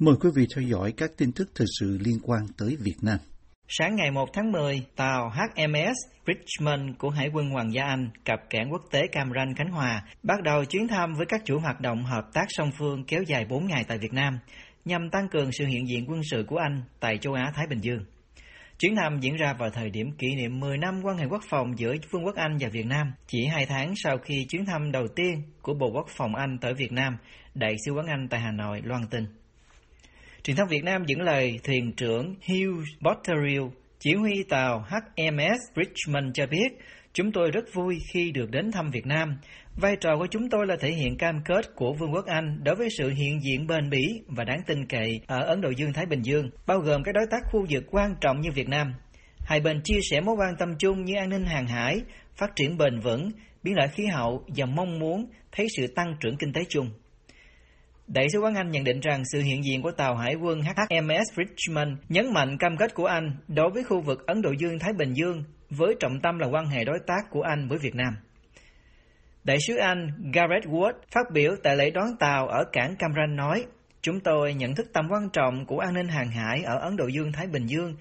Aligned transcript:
Mời 0.00 0.14
quý 0.20 0.30
vị 0.34 0.46
theo 0.54 0.64
dõi 0.64 0.92
các 0.96 1.10
tin 1.16 1.32
tức 1.32 1.50
thời 1.54 1.66
sự 1.80 1.98
liên 2.00 2.18
quan 2.22 2.40
tới 2.58 2.76
Việt 2.80 2.96
Nam. 3.02 3.18
Sáng 3.68 3.96
ngày 3.96 4.10
1 4.10 4.28
tháng 4.32 4.52
10, 4.52 4.82
tàu 4.96 5.30
HMS 5.30 5.96
Richmond 6.26 6.96
của 6.98 7.10
Hải 7.10 7.28
quân 7.34 7.50
Hoàng 7.50 7.72
gia 7.72 7.84
Anh 7.84 8.10
cập 8.24 8.38
cảng 8.50 8.72
quốc 8.72 8.82
tế 8.90 9.06
Cam 9.12 9.30
Ranh, 9.34 9.54
Khánh 9.54 9.70
Hòa 9.70 10.02
bắt 10.22 10.42
đầu 10.42 10.64
chuyến 10.64 10.88
thăm 10.88 11.14
với 11.14 11.26
các 11.26 11.40
chủ 11.44 11.58
hoạt 11.58 11.80
động 11.80 12.04
hợp 12.04 12.24
tác 12.32 12.44
song 12.48 12.70
phương 12.78 13.04
kéo 13.04 13.22
dài 13.22 13.44
4 13.48 13.66
ngày 13.66 13.84
tại 13.88 13.98
Việt 13.98 14.12
Nam, 14.12 14.38
nhằm 14.84 15.10
tăng 15.10 15.28
cường 15.28 15.52
sự 15.52 15.66
hiện 15.66 15.88
diện 15.88 16.04
quân 16.08 16.20
sự 16.30 16.44
của 16.48 16.56
Anh 16.56 16.82
tại 17.00 17.18
châu 17.18 17.34
Á-Thái 17.34 17.66
Bình 17.66 17.78
Dương. 17.80 18.04
Chuyến 18.78 18.96
thăm 18.96 19.20
diễn 19.20 19.36
ra 19.36 19.54
vào 19.58 19.70
thời 19.70 19.90
điểm 19.90 20.12
kỷ 20.18 20.26
niệm 20.36 20.60
10 20.60 20.78
năm 20.78 21.00
quan 21.04 21.16
hệ 21.18 21.24
quốc 21.30 21.42
phòng 21.50 21.78
giữa 21.78 21.94
Vương 22.10 22.24
quốc 22.24 22.36
Anh 22.36 22.56
và 22.60 22.68
Việt 22.68 22.86
Nam, 22.86 23.12
chỉ 23.26 23.46
hai 23.46 23.66
tháng 23.66 23.92
sau 23.96 24.18
khi 24.18 24.46
chuyến 24.48 24.66
thăm 24.66 24.92
đầu 24.92 25.08
tiên 25.16 25.42
của 25.62 25.74
Bộ 25.74 25.90
Quốc 25.94 26.06
phòng 26.16 26.34
Anh 26.34 26.58
tới 26.60 26.74
Việt 26.74 26.92
Nam, 26.92 27.16
Đại 27.54 27.74
sứ 27.86 27.92
quán 27.92 28.06
Anh 28.06 28.28
tại 28.30 28.40
Hà 28.40 28.52
Nội 28.52 28.80
loan 28.84 29.02
tin. 29.10 29.24
Truyền 30.48 30.56
thông 30.56 30.68
Việt 30.68 30.84
Nam 30.84 31.04
dẫn 31.06 31.20
lời 31.20 31.60
thuyền 31.64 31.92
trưởng 31.96 32.34
Hugh 32.48 32.84
Botterill, 33.00 33.62
chỉ 33.98 34.14
huy 34.14 34.44
tàu 34.48 34.78
HMS 34.88 35.58
Richmond 35.76 36.26
cho 36.34 36.46
biết, 36.46 36.68
chúng 37.12 37.32
tôi 37.32 37.50
rất 37.50 37.64
vui 37.74 37.98
khi 38.12 38.30
được 38.30 38.50
đến 38.50 38.70
thăm 38.72 38.90
Việt 38.90 39.06
Nam. 39.06 39.38
Vai 39.76 39.96
trò 40.00 40.16
của 40.18 40.26
chúng 40.30 40.50
tôi 40.50 40.66
là 40.66 40.76
thể 40.80 40.90
hiện 40.90 41.16
cam 41.16 41.40
kết 41.44 41.74
của 41.76 41.92
Vương 41.92 42.12
quốc 42.14 42.26
Anh 42.26 42.60
đối 42.64 42.74
với 42.74 42.88
sự 42.98 43.10
hiện 43.10 43.40
diện 43.42 43.66
bền 43.66 43.90
bỉ 43.90 44.06
và 44.26 44.44
đáng 44.44 44.60
tin 44.66 44.86
cậy 44.86 45.20
ở 45.26 45.38
Ấn 45.46 45.60
Độ 45.60 45.70
Dương-Thái 45.70 46.06
Bình 46.06 46.22
Dương, 46.22 46.50
bao 46.66 46.78
gồm 46.78 47.02
các 47.02 47.14
đối 47.14 47.26
tác 47.30 47.40
khu 47.52 47.66
vực 47.70 47.84
quan 47.90 48.14
trọng 48.20 48.40
như 48.40 48.50
Việt 48.54 48.68
Nam. 48.68 48.94
Hai 49.38 49.60
bên 49.60 49.80
chia 49.84 49.98
sẻ 50.10 50.20
mối 50.20 50.34
quan 50.38 50.56
tâm 50.58 50.68
chung 50.78 51.04
như 51.04 51.14
an 51.16 51.28
ninh 51.28 51.44
hàng 51.44 51.66
hải, 51.66 52.00
phát 52.36 52.56
triển 52.56 52.78
bền 52.78 53.00
vững, 53.00 53.30
biến 53.62 53.74
đổi 53.74 53.88
khí 53.88 54.06
hậu 54.06 54.44
và 54.56 54.66
mong 54.66 54.98
muốn 54.98 55.30
thấy 55.52 55.66
sự 55.76 55.86
tăng 55.86 56.16
trưởng 56.20 56.36
kinh 56.36 56.52
tế 56.52 56.60
chung. 56.68 56.90
Đại 58.08 58.26
sứ 58.32 58.40
quán 58.40 58.54
Anh 58.54 58.70
nhận 58.70 58.84
định 58.84 59.00
rằng 59.00 59.22
sự 59.32 59.40
hiện 59.40 59.64
diện 59.64 59.82
của 59.82 59.90
tàu 59.90 60.16
hải 60.16 60.34
quân 60.34 60.60
HMS 60.60 61.36
Richmond 61.36 61.88
nhấn 62.08 62.32
mạnh 62.32 62.58
cam 62.58 62.76
kết 62.76 62.94
của 62.94 63.06
Anh 63.06 63.36
đối 63.48 63.70
với 63.70 63.84
khu 63.84 64.00
vực 64.00 64.26
Ấn 64.26 64.42
Độ 64.42 64.50
Dương-Thái 64.58 64.92
Bình 64.98 65.12
Dương 65.12 65.44
với 65.70 65.94
trọng 66.00 66.20
tâm 66.22 66.38
là 66.38 66.46
quan 66.46 66.66
hệ 66.66 66.84
đối 66.84 66.98
tác 67.06 67.30
của 67.30 67.42
Anh 67.42 67.68
với 67.68 67.78
Việt 67.78 67.94
Nam. 67.94 68.16
Đại 69.44 69.58
sứ 69.66 69.76
Anh 69.76 70.08
Gareth 70.32 70.66
Wood 70.66 70.92
phát 71.14 71.30
biểu 71.32 71.56
tại 71.62 71.76
lễ 71.76 71.90
đón 71.90 72.16
tàu 72.20 72.48
ở 72.48 72.64
cảng 72.72 72.96
Cam 72.96 73.10
Ranh 73.16 73.36
nói, 73.36 73.64
Chúng 74.02 74.20
tôi 74.20 74.54
nhận 74.54 74.74
thức 74.74 74.86
tầm 74.92 75.08
quan 75.10 75.28
trọng 75.32 75.66
của 75.66 75.78
an 75.78 75.94
ninh 75.94 76.08
hàng 76.08 76.30
hải 76.30 76.62
ở 76.62 76.78
Ấn 76.78 76.96
Độ 76.96 77.06
Dương-Thái 77.06 77.46
Bình 77.46 77.66
Dương 77.66 77.94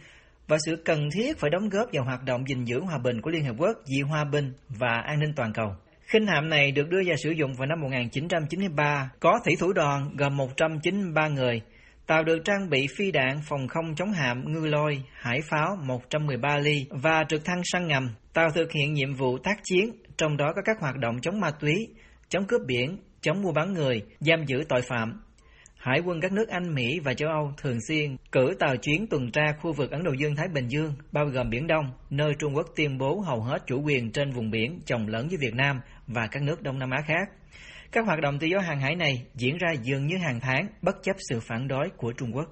và 0.48 0.58
sự 0.66 0.76
cần 0.86 1.10
thiết 1.12 1.40
phải 1.40 1.50
đóng 1.50 1.70
góp 1.70 1.88
vào 1.94 2.04
hoạt 2.04 2.24
động 2.24 2.44
gìn 2.48 2.66
giữ 2.66 2.80
hòa 2.80 2.98
bình 2.98 3.22
của 3.22 3.30
Liên 3.30 3.46
Hợp 3.46 3.56
Quốc 3.58 3.78
vì 3.88 4.02
hòa 4.02 4.24
bình 4.24 4.54
và 4.70 5.02
an 5.06 5.20
ninh 5.20 5.34
toàn 5.36 5.54
cầu. 5.54 5.76
Khinh 6.08 6.28
hạm 6.28 6.50
này 6.50 6.72
được 6.72 6.90
đưa 6.90 7.04
ra 7.04 7.16
sử 7.24 7.32
dụng 7.32 7.54
vào 7.54 7.66
năm 7.68 7.82
1993, 7.82 9.10
có 9.20 9.40
thủy 9.46 9.56
thủ 9.60 9.74
đoàn 9.74 10.10
gồm 10.18 10.38
193 10.38 11.28
người. 11.28 11.62
Tàu 12.06 12.24
được 12.24 12.40
trang 12.46 12.70
bị 12.70 12.88
phi 12.98 13.12
đạn 13.12 13.40
phòng 13.50 13.68
không 13.68 13.96
chống 13.96 14.12
hạm 14.12 14.52
ngư 14.52 14.68
lôi, 14.68 15.04
hải 15.14 15.40
pháo 15.50 15.76
113 15.86 16.58
ly 16.58 16.86
và 16.90 17.24
trực 17.30 17.46
thăng 17.46 17.62
săn 17.64 17.88
ngầm. 17.88 18.10
Tàu 18.34 18.50
thực 18.50 18.72
hiện 18.72 18.94
nhiệm 18.94 19.14
vụ 19.14 19.38
tác 19.38 19.60
chiến, 19.64 19.92
trong 20.18 20.38
đó 20.38 20.54
có 20.56 20.62
các 20.66 20.78
hoạt 20.80 20.96
động 20.98 21.16
chống 21.22 21.40
ma 21.40 21.52
túy, 21.52 21.88
chống 22.30 22.46
cướp 22.48 22.62
biển, 22.68 22.98
chống 23.22 23.42
mua 23.42 23.52
bán 23.52 23.74
người, 23.74 24.02
giam 24.20 24.46
giữ 24.46 24.64
tội 24.70 24.82
phạm, 24.82 25.22
Hải 25.78 26.00
quân 26.06 26.22
các 26.22 26.32
nước 26.32 26.50
Anh, 26.50 26.76
Mỹ 26.76 27.00
và 27.00 27.14
châu 27.14 27.30
Âu 27.30 27.52
thường 27.58 27.78
xuyên 27.88 28.16
cử 28.32 28.56
tàu 28.60 28.78
chuyến 28.78 29.08
tuần 29.08 29.32
tra 29.32 29.54
khu 29.62 29.74
vực 29.74 29.92
Ấn 29.92 30.04
Độ 30.04 30.12
Dương-Thái 30.12 30.48
Bình 30.48 30.68
Dương, 30.68 30.94
bao 31.12 31.26
gồm 31.26 31.50
Biển 31.50 31.68
Đông, 31.68 31.92
nơi 32.10 32.34
Trung 32.40 32.56
Quốc 32.56 32.68
tuyên 32.76 32.98
bố 32.98 33.20
hầu 33.20 33.42
hết 33.42 33.58
chủ 33.68 33.82
quyền 33.82 34.12
trên 34.12 34.32
vùng 34.32 34.52
biển 34.52 34.80
chồng 34.86 35.08
lớn 35.08 35.28
với 35.28 35.38
Việt 35.38 35.54
Nam 35.54 35.80
và 36.08 36.28
các 36.28 36.44
nước 36.44 36.62
Đông 36.62 36.80
Nam 36.80 36.90
Á 36.90 37.02
khác. 37.08 37.30
Các 37.92 38.06
hoạt 38.06 38.20
động 38.22 38.40
tự 38.40 38.48
do 38.48 38.60
hàng 38.60 38.80
hải 38.80 38.96
này 38.96 39.26
diễn 39.36 39.58
ra 39.58 39.72
dường 39.82 40.08
như 40.08 40.18
hàng 40.18 40.40
tháng, 40.40 40.68
bất 40.82 41.04
chấp 41.04 41.16
sự 41.30 41.40
phản 41.40 41.68
đối 41.68 41.90
của 41.98 42.12
Trung 42.12 42.36
Quốc. 42.36 42.46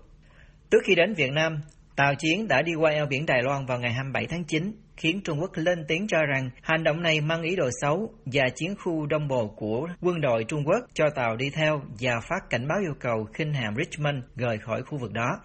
Trước 0.72 0.80
khi 0.86 0.96
đến 0.96 1.14
Việt 1.14 1.32
Nam, 1.32 1.62
tàu 1.96 2.16
chiến 2.16 2.48
đã 2.48 2.62
đi 2.62 2.76
qua 2.76 2.92
eo 2.92 3.06
biển 3.06 3.26
Đài 3.26 3.44
Loan 3.44 3.66
vào 3.66 3.80
ngày 3.80 3.94
27 3.94 4.28
tháng 4.30 4.44
9 4.44 4.72
khiến 4.98 5.22
Trung 5.24 5.42
Quốc 5.42 5.52
lên 5.56 5.86
tiếng 5.88 6.08
cho 6.08 6.26
rằng 6.26 6.50
hành 6.62 6.84
động 6.84 7.02
này 7.02 7.22
mang 7.22 7.42
ý 7.42 7.56
đồ 7.56 7.70
xấu 7.82 8.14
và 8.26 8.44
chiến 8.56 8.76
khu 8.84 9.06
đông 9.06 9.28
bộ 9.28 9.48
của 9.48 9.88
quân 10.02 10.22
đội 10.22 10.44
Trung 10.44 10.64
Quốc 10.66 10.86
cho 10.94 11.10
tàu 11.16 11.36
đi 11.36 11.50
theo 11.50 11.82
và 12.00 12.20
phát 12.30 12.50
cảnh 12.50 12.68
báo 12.68 12.78
yêu 12.82 12.94
cầu 13.00 13.28
khinh 13.34 13.54
hạm 13.54 13.76
Richmond 13.76 14.24
rời 14.36 14.58
khỏi 14.58 14.82
khu 14.84 14.98
vực 14.98 15.14
đó. 15.14 15.40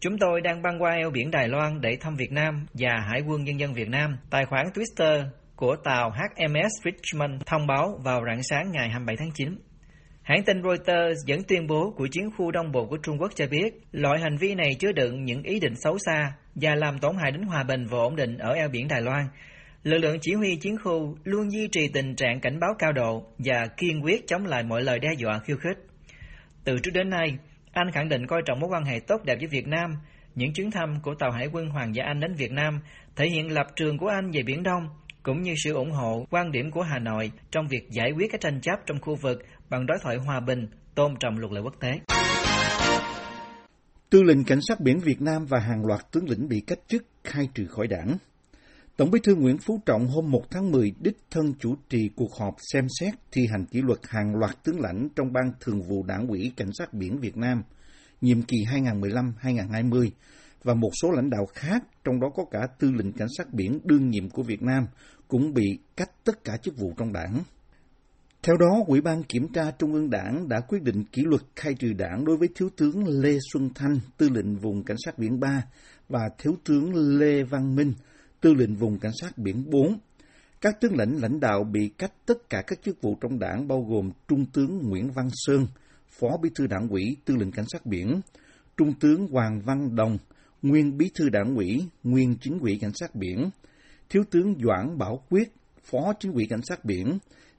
Chúng 0.00 0.18
tôi 0.18 0.40
đang 0.40 0.62
băng 0.62 0.82
qua 0.82 0.92
eo 0.92 1.10
biển 1.10 1.30
Đài 1.30 1.48
Loan 1.48 1.80
để 1.80 1.96
thăm 2.00 2.16
Việt 2.16 2.32
Nam 2.32 2.66
và 2.74 3.00
Hải 3.10 3.20
quân 3.20 3.44
Nhân 3.44 3.60
dân 3.60 3.74
Việt 3.74 3.88
Nam. 3.88 4.16
Tài 4.30 4.44
khoản 4.44 4.66
Twitter 4.66 5.24
của 5.58 5.76
tàu 5.84 6.10
HMS 6.10 6.84
Richmond 6.84 7.42
thông 7.46 7.66
báo 7.66 8.00
vào 8.04 8.22
rạng 8.26 8.42
sáng 8.42 8.72
ngày 8.72 8.88
27 8.88 9.16
tháng 9.16 9.30
9. 9.34 9.58
Hãng 10.22 10.42
tin 10.44 10.62
Reuters 10.62 11.18
dẫn 11.26 11.42
tuyên 11.48 11.66
bố 11.66 11.94
của 11.96 12.06
chiến 12.12 12.30
khu 12.36 12.50
Đông 12.50 12.72
Bộ 12.72 12.86
của 12.86 12.96
Trung 13.02 13.18
Quốc 13.20 13.32
cho 13.34 13.46
biết, 13.50 13.74
loại 13.92 14.20
hành 14.20 14.36
vi 14.36 14.54
này 14.54 14.74
chứa 14.78 14.92
đựng 14.92 15.24
những 15.24 15.42
ý 15.42 15.60
định 15.60 15.74
xấu 15.76 15.98
xa 15.98 16.32
và 16.54 16.74
làm 16.74 16.98
tổn 16.98 17.16
hại 17.16 17.30
đến 17.30 17.42
hòa 17.42 17.62
bình 17.62 17.86
và 17.86 17.98
ổn 17.98 18.16
định 18.16 18.38
ở 18.38 18.52
eo 18.52 18.68
biển 18.68 18.88
Đài 18.88 19.00
Loan. 19.00 19.26
Lực 19.82 19.98
lượng 19.98 20.18
chỉ 20.20 20.34
huy 20.34 20.56
chiến 20.56 20.76
khu 20.84 21.16
luôn 21.24 21.52
duy 21.52 21.68
trì 21.72 21.88
tình 21.88 22.16
trạng 22.16 22.40
cảnh 22.40 22.60
báo 22.60 22.70
cao 22.78 22.92
độ 22.92 23.26
và 23.38 23.66
kiên 23.76 24.04
quyết 24.04 24.26
chống 24.26 24.46
lại 24.46 24.62
mọi 24.62 24.82
lời 24.82 24.98
đe 24.98 25.08
dọa 25.18 25.38
khiêu 25.38 25.56
khích. 25.56 25.78
Từ 26.64 26.78
trước 26.82 26.90
đến 26.94 27.10
nay, 27.10 27.38
Anh 27.72 27.90
khẳng 27.90 28.08
định 28.08 28.26
coi 28.26 28.42
trọng 28.46 28.60
mối 28.60 28.70
quan 28.72 28.84
hệ 28.84 29.00
tốt 29.00 29.24
đẹp 29.24 29.36
với 29.38 29.48
Việt 29.48 29.66
Nam. 29.66 29.90
Những 30.34 30.52
chuyến 30.52 30.70
thăm 30.70 31.00
của 31.02 31.14
tàu 31.14 31.30
Hải 31.30 31.46
quân 31.52 31.68
Hoàng 31.68 31.94
gia 31.94 32.04
Anh 32.04 32.20
đến 32.20 32.34
Việt 32.34 32.52
Nam 32.52 32.80
thể 33.16 33.26
hiện 33.28 33.52
lập 33.52 33.66
trường 33.76 33.98
của 33.98 34.08
Anh 34.08 34.30
về 34.30 34.42
Biển 34.42 34.62
Đông, 34.62 34.88
cũng 35.28 35.42
như 35.42 35.54
sự 35.64 35.72
ủng 35.72 35.90
hộ 35.90 36.26
quan 36.30 36.52
điểm 36.52 36.70
của 36.70 36.82
Hà 36.82 36.98
Nội 36.98 37.32
trong 37.50 37.68
việc 37.68 37.90
giải 37.90 38.12
quyết 38.12 38.26
các 38.32 38.40
tranh 38.40 38.60
chấp 38.60 38.78
trong 38.86 39.00
khu 39.00 39.16
vực 39.22 39.38
bằng 39.70 39.86
đối 39.86 39.98
thoại 40.02 40.16
hòa 40.16 40.40
bình, 40.40 40.66
tôn 40.94 41.14
trọng 41.20 41.38
luật 41.38 41.52
lệ 41.52 41.60
quốc 41.60 41.74
tế. 41.80 42.00
Tư 44.10 44.22
lệnh 44.22 44.44
Cảnh 44.44 44.58
sát 44.68 44.80
biển 44.80 44.98
Việt 44.98 45.20
Nam 45.20 45.46
và 45.48 45.58
hàng 45.58 45.86
loạt 45.86 46.00
tướng 46.12 46.28
lĩnh 46.28 46.48
bị 46.48 46.60
cách 46.66 46.78
chức 46.88 47.04
khai 47.24 47.48
trừ 47.54 47.66
khỏi 47.66 47.86
đảng. 47.86 48.16
Tổng 48.96 49.10
bí 49.10 49.20
thư 49.24 49.34
Nguyễn 49.34 49.58
Phú 49.58 49.80
Trọng 49.86 50.06
hôm 50.06 50.30
1 50.30 50.42
tháng 50.50 50.70
10 50.70 50.92
đích 51.00 51.16
thân 51.30 51.54
chủ 51.58 51.76
trì 51.88 52.10
cuộc 52.16 52.34
họp 52.40 52.54
xem 52.72 52.86
xét 53.00 53.14
thi 53.32 53.46
hành 53.50 53.66
kỷ 53.66 53.82
luật 53.82 53.98
hàng 54.08 54.34
loạt 54.36 54.64
tướng 54.64 54.80
lãnh 54.80 55.08
trong 55.16 55.32
Ban 55.32 55.52
Thường 55.60 55.82
vụ 55.82 56.02
Đảng 56.02 56.26
ủy 56.28 56.52
Cảnh 56.56 56.70
sát 56.78 56.94
biển 56.94 57.18
Việt 57.20 57.36
Nam, 57.36 57.62
nhiệm 58.20 58.42
kỳ 58.42 58.56
2015-2020, 58.64 60.10
và 60.64 60.74
một 60.74 60.90
số 61.02 61.10
lãnh 61.10 61.30
đạo 61.30 61.46
khác, 61.54 61.84
trong 62.04 62.20
đó 62.20 62.28
có 62.34 62.44
cả 62.50 62.66
tư 62.78 62.90
lệnh 62.90 63.12
cảnh 63.12 63.28
sát 63.36 63.52
biển 63.52 63.78
đương 63.84 64.10
nhiệm 64.10 64.30
của 64.30 64.42
Việt 64.42 64.62
Nam, 64.62 64.86
cũng 65.28 65.54
bị 65.54 65.78
cách 65.96 66.10
tất 66.24 66.44
cả 66.44 66.56
chức 66.56 66.76
vụ 66.76 66.94
trong 66.96 67.12
đảng. 67.12 67.42
Theo 68.42 68.56
đó, 68.56 68.84
Ủy 68.86 69.00
ban 69.00 69.22
Kiểm 69.22 69.52
tra 69.52 69.70
Trung 69.78 69.92
ương 69.92 70.10
Đảng 70.10 70.48
đã 70.48 70.60
quyết 70.60 70.82
định 70.82 71.04
kỷ 71.04 71.22
luật 71.24 71.42
khai 71.56 71.74
trừ 71.74 71.92
đảng 71.92 72.24
đối 72.24 72.36
với 72.36 72.48
Thiếu 72.54 72.68
tướng 72.76 73.08
Lê 73.08 73.38
Xuân 73.52 73.70
Thanh, 73.74 74.00
tư 74.16 74.28
lệnh 74.28 74.56
vùng 74.56 74.84
Cảnh 74.84 74.96
sát 75.04 75.18
biển 75.18 75.40
3, 75.40 75.62
và 76.08 76.20
Thiếu 76.38 76.56
tướng 76.64 76.94
Lê 77.18 77.42
Văn 77.42 77.76
Minh, 77.76 77.92
tư 78.40 78.54
lệnh 78.54 78.74
vùng 78.74 78.98
Cảnh 78.98 79.12
sát 79.20 79.38
biển 79.38 79.70
4. 79.70 79.98
Các 80.60 80.80
tướng 80.80 80.96
lãnh 80.96 81.16
lãnh 81.16 81.40
đạo 81.40 81.64
bị 81.64 81.90
cách 81.98 82.12
tất 82.26 82.50
cả 82.50 82.62
các 82.66 82.78
chức 82.82 83.02
vụ 83.02 83.16
trong 83.20 83.38
đảng 83.38 83.68
bao 83.68 83.80
gồm 83.88 84.10
Trung 84.28 84.46
tướng 84.52 84.78
Nguyễn 84.88 85.10
Văn 85.10 85.28
Sơn, 85.32 85.66
Phó 86.20 86.28
Bí 86.42 86.50
thư 86.54 86.66
Đảng 86.66 86.88
ủy, 86.88 87.16
tư 87.24 87.36
lệnh 87.36 87.52
Cảnh 87.52 87.66
sát 87.68 87.86
biển, 87.86 88.20
Trung 88.76 88.92
tướng 89.00 89.26
Hoàng 89.26 89.60
Văn 89.64 89.96
Đồng, 89.96 90.18
nguyên 90.62 90.98
Bí 90.98 91.10
thư 91.14 91.28
Đảng 91.28 91.54
ủy, 91.56 91.84
nguyên 92.02 92.36
Chính 92.40 92.58
ủy 92.58 92.78
Cảnh 92.80 92.92
sát 92.94 93.14
biển, 93.14 93.50
Thiếu 94.10 94.24
tướng 94.30 94.54
Doãn 94.64 94.98
Bảo 94.98 95.22
Quyết, 95.30 95.52
Phó 95.84 96.12
Chính 96.20 96.32
ủy 96.32 96.46
Cảnh 96.50 96.60
sát 96.68 96.84
biển, 96.84 97.18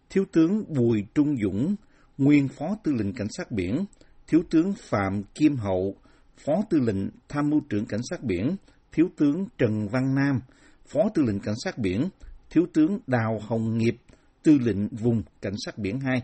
Thiếu 0.10 0.26
tướng 0.32 0.64
Bùi 0.74 1.04
Trung 1.16 1.36
Dũng, 1.44 1.76
nguyên 2.18 2.48
Phó 2.48 2.78
Tư 2.84 2.92
lệnh 2.94 3.14
Cảnh 3.14 3.28
sát 3.30 3.52
biển, 3.52 3.86
Thiếu 4.28 4.42
tướng 4.50 4.74
Phạm 4.74 5.24
Kim 5.24 5.56
Hậu, 5.56 5.96
Phó 6.38 6.54
Tư 6.70 6.80
lệnh 6.80 7.10
Tham 7.30 7.50
mưu 7.50 7.62
trưởng 7.70 7.86
Cảnh 7.86 8.02
sát 8.10 8.24
biển, 8.24 8.56
Thiếu 8.92 9.10
tướng 9.18 9.46
Trần 9.58 9.88
Văn 9.88 10.16
Nam, 10.16 10.40
Phó 10.88 11.00
Tư 11.14 11.24
lệnh 11.24 11.40
Cảnh 11.40 11.56
sát 11.64 11.78
biển, 11.78 12.10
Thiếu 12.50 12.64
tướng 12.74 13.00
Đào 13.08 13.40
Hồng 13.48 13.78
Nghiệp, 13.78 13.98
Tư 14.44 14.58
lệnh 14.58 14.88
vùng 14.88 15.24
Cảnh 15.42 15.56
sát 15.66 15.78
biển 15.78 16.00
2. 16.00 16.22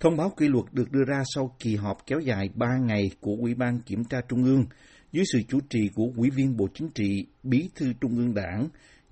Thông 0.00 0.16
báo 0.16 0.30
kỷ 0.30 0.48
luật 0.48 0.64
được 0.72 0.92
đưa 0.92 1.04
ra 1.04 1.22
sau 1.34 1.56
kỳ 1.58 1.76
họp 1.76 2.06
kéo 2.06 2.20
dài 2.20 2.48
3 2.54 2.66
ngày 2.78 3.10
của 3.20 3.36
Ủy 3.40 3.54
ban 3.54 3.80
Kiểm 3.80 4.04
tra 4.04 4.20
Trung 4.28 4.44
ương. 4.44 4.64
Dưới 5.12 5.24
sự 5.32 5.38
chủ 5.48 5.60
trì 5.70 5.88
của 5.94 6.12
Ủy 6.16 6.30
viên 6.30 6.56
Bộ 6.56 6.68
Chính 6.74 6.88
trị, 6.94 7.26
Bí 7.42 7.70
thư 7.74 7.92
Trung 8.00 8.16
ương 8.16 8.34
Đảng, 8.34 8.68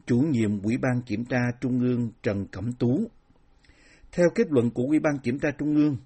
chủ 0.06 0.18
nhiệm 0.18 0.62
Ủy 0.62 0.76
ban 0.76 1.02
Kiểm 1.06 1.24
tra 1.24 1.38
Trung 1.60 1.80
ương 1.80 2.10
Trần 2.22 2.46
Cẩm 2.46 2.72
Tú. 2.72 3.10
Theo 4.12 4.26
kết 4.34 4.46
luận 4.50 4.70
của 4.70 4.82
Ủy 4.82 4.98
ban 4.98 5.18
Kiểm 5.18 5.38
tra 5.38 5.50
Trung 5.58 5.76
ương, 5.76 5.96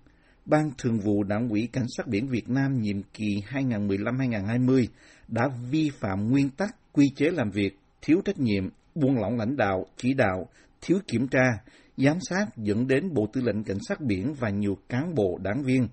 Ban 0.46 0.70
Thường 0.78 0.98
vụ 0.98 1.22
Đảng 1.24 1.48
ủy 1.48 1.68
Cảnh 1.72 1.86
sát 1.96 2.06
biển 2.06 2.28
Việt 2.28 2.48
Nam 2.48 2.80
nhiệm 2.80 3.02
kỳ 3.02 3.42
2015-2020 3.50 4.86
đã 5.28 5.48
vi 5.70 5.90
phạm 6.00 6.30
nguyên 6.30 6.50
tắc 6.50 6.76
quy 6.92 7.04
chế 7.16 7.30
làm 7.30 7.50
việc, 7.50 7.78
thiếu 8.02 8.20
trách 8.24 8.38
nhiệm, 8.38 8.68
buông 8.94 9.18
lỏng 9.18 9.36
lãnh 9.36 9.56
đạo, 9.56 9.86
chỉ 9.96 10.14
đạo, 10.14 10.48
thiếu 10.80 10.98
kiểm 11.08 11.28
tra, 11.28 11.58
giám 11.96 12.18
sát 12.20 12.46
dẫn 12.56 12.86
đến 12.86 13.14
Bộ 13.14 13.26
Tư 13.32 13.40
lệnh 13.40 13.64
Cảnh 13.64 13.78
sát 13.88 14.00
biển 14.00 14.34
và 14.38 14.50
nhiều 14.50 14.78
cán 14.88 15.14
bộ 15.14 15.38
đảng 15.42 15.62
viên, 15.62 15.88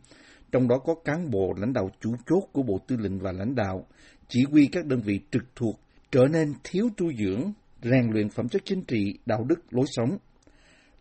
trong 0.52 0.68
đó 0.68 0.76
có 0.86 0.96
cán 1.06 1.30
bộ 1.32 1.54
lãnh 1.58 1.74
đạo 1.74 1.90
chủ 2.02 2.16
chốt 2.26 2.44
của 2.52 2.64
Bộ 2.64 2.80
Tư 2.88 2.98
lệnh 2.98 3.20
và 3.20 3.32
lãnh 3.32 3.56
đạo, 3.56 3.86
chỉ 4.28 4.44
huy 4.52 4.70
các 4.72 4.86
đơn 4.86 5.02
vị 5.02 5.20
trực 5.32 5.44
thuộc 5.56 5.80
trở 6.12 6.22
nên 6.32 6.54
thiếu 6.64 6.90
tu 6.98 7.14
dưỡng, 7.14 7.54
rèn 7.84 8.12
luyện 8.12 8.30
phẩm 8.30 8.50
chất 8.50 8.62
chính 8.66 8.84
trị, 8.84 9.20
đạo 9.26 9.44
đức, 9.44 9.74
lối 9.74 9.86
sống. 9.88 10.18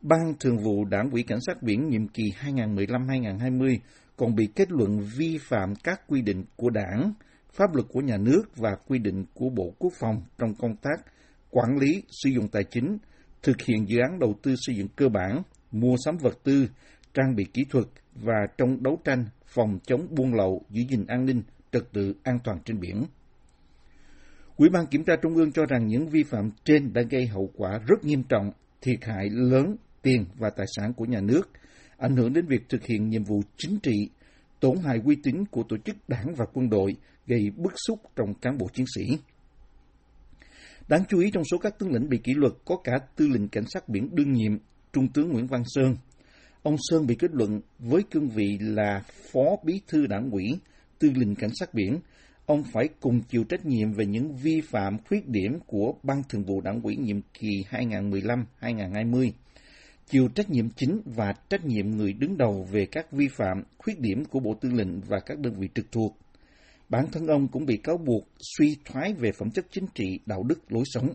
Ban 0.00 0.34
Thường 0.40 0.58
vụ 0.58 0.84
Đảng 0.84 1.10
ủy 1.10 1.22
Cảnh 1.22 1.40
sát 1.46 1.62
biển 1.62 1.88
nhiệm 1.88 2.08
kỳ 2.08 2.22
2015-2020 2.42 3.78
còn 4.16 4.34
bị 4.34 4.48
kết 4.54 4.72
luận 4.72 5.00
vi 5.16 5.38
phạm 5.38 5.74
các 5.84 6.00
quy 6.08 6.22
định 6.22 6.44
của 6.56 6.70
đảng, 6.70 7.12
pháp 7.52 7.74
luật 7.74 7.86
của 7.88 8.00
nhà 8.00 8.16
nước 8.16 8.42
và 8.56 8.70
quy 8.86 8.98
định 8.98 9.24
của 9.34 9.48
Bộ 9.48 9.74
Quốc 9.78 9.92
phòng 10.00 10.22
trong 10.38 10.54
công 10.54 10.76
tác 10.76 11.12
quản 11.50 11.78
lý 11.80 12.02
sử 12.22 12.30
dụng 12.30 12.48
tài 12.48 12.64
chính, 12.64 12.98
thực 13.42 13.60
hiện 13.60 13.88
dự 13.88 13.98
án 13.98 14.18
đầu 14.18 14.34
tư 14.42 14.54
xây 14.56 14.76
dựng 14.76 14.88
cơ 14.96 15.08
bản, 15.08 15.42
mua 15.72 15.96
sắm 16.04 16.16
vật 16.16 16.38
tư, 16.44 16.68
trang 17.14 17.34
bị 17.36 17.44
kỹ 17.44 17.62
thuật 17.70 17.86
và 18.14 18.46
trong 18.58 18.82
đấu 18.82 18.98
tranh 19.04 19.24
phòng 19.46 19.78
chống 19.86 20.06
buôn 20.10 20.34
lậu, 20.34 20.62
giữ 20.70 20.82
gìn 20.90 21.06
an 21.06 21.26
ninh, 21.26 21.42
trật 21.72 21.82
tự 21.92 22.14
an 22.22 22.38
toàn 22.44 22.58
trên 22.64 22.80
biển. 22.80 23.02
Ủy 24.56 24.68
ban 24.68 24.86
Kiểm 24.86 25.04
tra 25.04 25.16
Trung 25.22 25.34
ương 25.34 25.52
cho 25.52 25.66
rằng 25.66 25.86
những 25.86 26.08
vi 26.08 26.22
phạm 26.22 26.50
trên 26.64 26.92
đã 26.92 27.02
gây 27.02 27.26
hậu 27.26 27.50
quả 27.56 27.78
rất 27.86 28.04
nghiêm 28.04 28.22
trọng, 28.28 28.50
thiệt 28.80 28.98
hại 29.04 29.28
lớn 29.30 29.76
tiền 30.02 30.24
và 30.34 30.50
tài 30.50 30.66
sản 30.76 30.92
của 30.96 31.04
nhà 31.04 31.20
nước, 31.20 31.50
ảnh 31.96 32.16
hưởng 32.16 32.32
đến 32.32 32.46
việc 32.46 32.68
thực 32.68 32.86
hiện 32.86 33.08
nhiệm 33.08 33.24
vụ 33.24 33.42
chính 33.56 33.78
trị, 33.82 34.10
tổn 34.60 34.78
hại 34.78 35.00
uy 35.04 35.16
tín 35.22 35.44
của 35.50 35.62
tổ 35.68 35.76
chức 35.84 35.96
đảng 36.08 36.34
và 36.36 36.44
quân 36.52 36.70
đội, 36.70 36.96
gây 37.26 37.50
bức 37.56 37.72
xúc 37.86 38.00
trong 38.16 38.34
cán 38.34 38.58
bộ 38.58 38.66
chiến 38.72 38.86
sĩ. 38.94 39.18
Đáng 40.88 41.02
chú 41.08 41.18
ý 41.18 41.30
trong 41.30 41.44
số 41.44 41.58
các 41.58 41.78
tướng 41.78 41.92
lĩnh 41.92 42.08
bị 42.08 42.18
kỷ 42.18 42.34
luật 42.34 42.52
có 42.64 42.76
cả 42.84 42.92
tư 43.16 43.28
lệnh 43.28 43.48
cảnh 43.48 43.64
sát 43.66 43.88
biển 43.88 44.08
đương 44.12 44.32
nhiệm, 44.32 44.58
Trung 44.92 45.08
tướng 45.08 45.28
Nguyễn 45.28 45.46
Văn 45.46 45.62
Sơn. 45.66 45.96
Ông 46.62 46.76
Sơn 46.78 47.06
bị 47.06 47.14
kết 47.14 47.30
luận 47.34 47.60
với 47.78 48.02
cương 48.10 48.28
vị 48.28 48.58
là 48.60 49.02
Phó 49.32 49.56
Bí 49.64 49.80
thư 49.88 50.06
Đảng 50.06 50.30
ủy, 50.30 50.44
tư 50.98 51.10
lệnh 51.14 51.34
cảnh 51.34 51.50
sát 51.54 51.74
biển, 51.74 52.00
ông 52.46 52.62
phải 52.72 52.88
cùng 53.00 53.20
chịu 53.28 53.44
trách 53.44 53.66
nhiệm 53.66 53.92
về 53.92 54.06
những 54.06 54.36
vi 54.36 54.60
phạm 54.60 54.98
khuyết 55.08 55.28
điểm 55.28 55.58
của 55.66 55.94
Ban 56.02 56.22
Thường 56.28 56.44
vụ 56.44 56.60
Đảng 56.60 56.80
ủy 56.82 56.96
nhiệm 56.96 57.20
kỳ 57.34 57.48
2015-2020, 57.70 59.30
chịu 60.06 60.28
trách 60.34 60.50
nhiệm 60.50 60.70
chính 60.70 61.00
và 61.04 61.34
trách 61.48 61.64
nhiệm 61.64 61.90
người 61.90 62.12
đứng 62.12 62.38
đầu 62.38 62.66
về 62.70 62.86
các 62.86 63.12
vi 63.12 63.28
phạm, 63.28 63.62
khuyết 63.78 64.00
điểm 64.00 64.24
của 64.24 64.40
Bộ 64.40 64.54
Tư 64.60 64.68
lệnh 64.72 65.00
và 65.00 65.20
các 65.26 65.38
đơn 65.38 65.54
vị 65.58 65.68
trực 65.74 65.92
thuộc. 65.92 66.16
Bản 66.88 67.06
thân 67.12 67.26
ông 67.26 67.48
cũng 67.48 67.66
bị 67.66 67.76
cáo 67.76 67.96
buộc 67.96 68.28
suy 68.58 68.76
thoái 68.84 69.12
về 69.12 69.32
phẩm 69.32 69.50
chất 69.50 69.66
chính 69.70 69.86
trị, 69.94 70.18
đạo 70.26 70.42
đức, 70.42 70.72
lối 70.72 70.84
sống. 70.86 71.08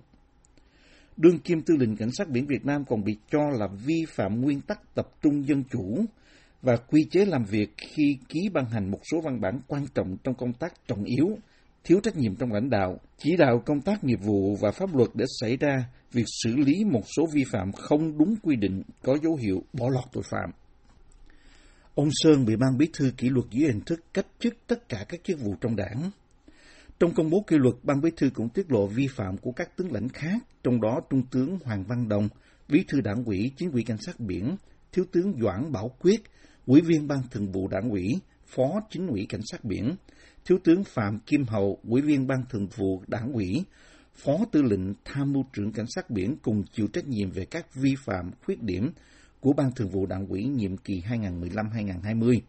Đương 1.18 1.40
kim 1.40 1.62
tư 1.62 1.76
lệnh 1.80 1.96
cảnh 1.96 2.12
sát 2.12 2.30
biển 2.30 2.46
Việt 2.48 2.66
Nam 2.66 2.86
còn 2.86 3.04
bị 3.04 3.18
cho 3.32 3.50
là 3.50 3.68
vi 3.86 4.06
phạm 4.10 4.42
nguyên 4.42 4.62
tắc 4.62 4.96
tập 4.96 5.08
trung 5.22 5.48
dân 5.48 5.64
chủ, 5.72 6.06
và 6.68 6.78
quy 6.78 7.08
chế 7.12 7.26
làm 7.26 7.44
việc 7.44 7.74
khi 7.78 8.18
ký 8.30 8.50
ban 8.54 8.66
hành 8.66 8.92
một 8.92 9.00
số 9.12 9.22
văn 9.22 9.42
bản 9.42 9.60
quan 9.68 9.86
trọng 9.94 10.18
trong 10.24 10.36
công 10.36 10.54
tác 10.54 10.74
trọng 10.88 11.04
yếu, 11.04 11.38
thiếu 11.84 12.00
trách 12.04 12.16
nhiệm 12.16 12.36
trong 12.36 12.52
lãnh 12.52 12.70
đạo, 12.70 13.00
chỉ 13.18 13.38
đạo 13.38 13.62
công 13.66 13.82
tác 13.82 14.04
nghiệp 14.04 14.20
vụ 14.22 14.56
và 14.62 14.72
pháp 14.72 14.96
luật 14.96 15.10
để 15.14 15.26
xảy 15.42 15.58
ra 15.58 15.78
việc 16.12 16.26
xử 16.44 16.56
lý 16.56 16.84
một 16.84 17.02
số 17.18 17.26
vi 17.34 17.44
phạm 17.52 17.72
không 17.72 18.18
đúng 18.18 18.36
quy 18.44 18.56
định 18.56 18.84
có 19.04 19.18
dấu 19.24 19.36
hiệu 19.36 19.64
bỏ 19.74 19.90
lọt 19.90 20.04
tội 20.12 20.24
phạm. 20.32 20.52
Ông 21.96 22.10
Sơn 22.12 22.46
bị 22.46 22.56
ban 22.56 22.78
bí 22.78 22.90
thư 22.94 23.12
kỷ 23.18 23.30
luật 23.30 23.46
dưới 23.50 23.72
hình 23.72 23.82
thức 23.82 24.00
cách 24.14 24.28
chức 24.40 24.54
tất 24.68 24.90
cả 24.90 25.06
các 25.10 25.24
chức 25.24 25.40
vụ 25.40 25.56
trong 25.62 25.76
đảng. 25.76 26.12
Trong 27.00 27.14
công 27.14 27.30
bố 27.30 27.44
kỷ 27.48 27.58
luật, 27.58 27.76
ban 27.84 28.02
bí 28.02 28.10
thư 28.18 28.30
cũng 28.34 28.50
tiết 28.50 28.72
lộ 28.72 28.88
vi 28.88 29.08
phạm 29.08 29.38
của 29.38 29.52
các 29.52 29.78
tướng 29.78 29.92
lãnh 29.92 30.10
khác, 30.10 30.38
trong 30.64 30.82
đó 30.82 31.00
Trung 31.10 31.24
tướng 31.32 31.60
Hoàng 31.64 31.84
Văn 31.88 32.10
Đồng, 32.10 32.30
bí 32.70 32.84
thư 32.88 33.02
đảng 33.02 33.24
ủy 33.24 33.52
chính 33.58 33.72
ủy 33.72 33.84
cảnh 33.84 33.98
sát 33.98 34.20
biển, 34.20 34.56
thiếu 34.92 35.06
tướng 35.12 35.34
Doãn 35.42 35.72
Bảo 35.72 35.92
Quyết, 36.00 36.22
Ủy 36.68 36.82
viên 36.82 37.08
Ban 37.08 37.20
Thường 37.32 37.52
vụ 37.52 37.68
Đảng 37.68 37.90
ủy, 37.90 38.20
Phó 38.46 38.82
Chính 38.90 39.08
ủy 39.08 39.26
Cảnh 39.30 39.42
sát 39.46 39.64
biển, 39.64 39.96
Thiếu 40.46 40.58
tướng 40.64 40.84
Phạm 40.84 41.20
Kim 41.20 41.44
Hậu, 41.44 41.80
Ủy 41.90 42.02
viên 42.02 42.28
Ban 42.28 42.44
Thường 42.50 42.68
vụ 42.76 43.04
Đảng 43.08 43.34
ủy, 43.34 43.64
Phó 44.16 44.38
Tư 44.52 44.62
lệnh 44.62 44.94
Tham 45.06 45.34
mưu 45.34 45.44
trưởng 45.54 45.72
Cảnh 45.72 45.86
sát 45.96 46.10
biển 46.10 46.36
cùng 46.42 46.64
chịu 46.72 46.88
trách 46.94 47.08
nhiệm 47.08 47.32
về 47.32 47.46
các 47.46 47.76
vi 47.76 47.96
phạm, 48.06 48.32
khuyết 48.46 48.64
điểm 48.64 48.92
của 49.40 49.54
Ban 49.54 49.72
Thường 49.76 49.90
vụ 49.90 50.06
Đảng 50.06 50.28
ủy 50.28 50.44
nhiệm 50.44 50.78
kỳ 50.78 51.02
2015-2020. 51.02 52.40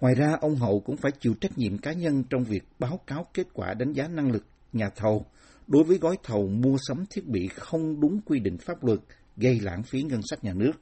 Ngoài 0.00 0.14
ra, 0.14 0.36
ông 0.40 0.56
Hậu 0.56 0.80
cũng 0.80 0.96
phải 0.96 1.12
chịu 1.20 1.34
trách 1.40 1.58
nhiệm 1.58 1.78
cá 1.78 1.92
nhân 1.92 2.24
trong 2.30 2.44
việc 2.44 2.62
báo 2.78 3.00
cáo 3.06 3.26
kết 3.34 3.46
quả 3.52 3.74
đánh 3.74 3.92
giá 3.92 4.08
năng 4.08 4.32
lực 4.32 4.44
nhà 4.72 4.90
thầu 4.96 5.26
đối 5.66 5.84
với 5.84 5.98
gói 5.98 6.16
thầu 6.22 6.48
mua 6.48 6.76
sắm 6.88 7.04
thiết 7.10 7.26
bị 7.26 7.48
không 7.48 8.00
đúng 8.00 8.20
quy 8.24 8.40
định 8.40 8.58
pháp 8.58 8.84
luật, 8.84 8.98
gây 9.36 9.60
lãng 9.60 9.82
phí 9.82 10.02
ngân 10.02 10.20
sách 10.30 10.44
nhà 10.44 10.54
nước. 10.54 10.72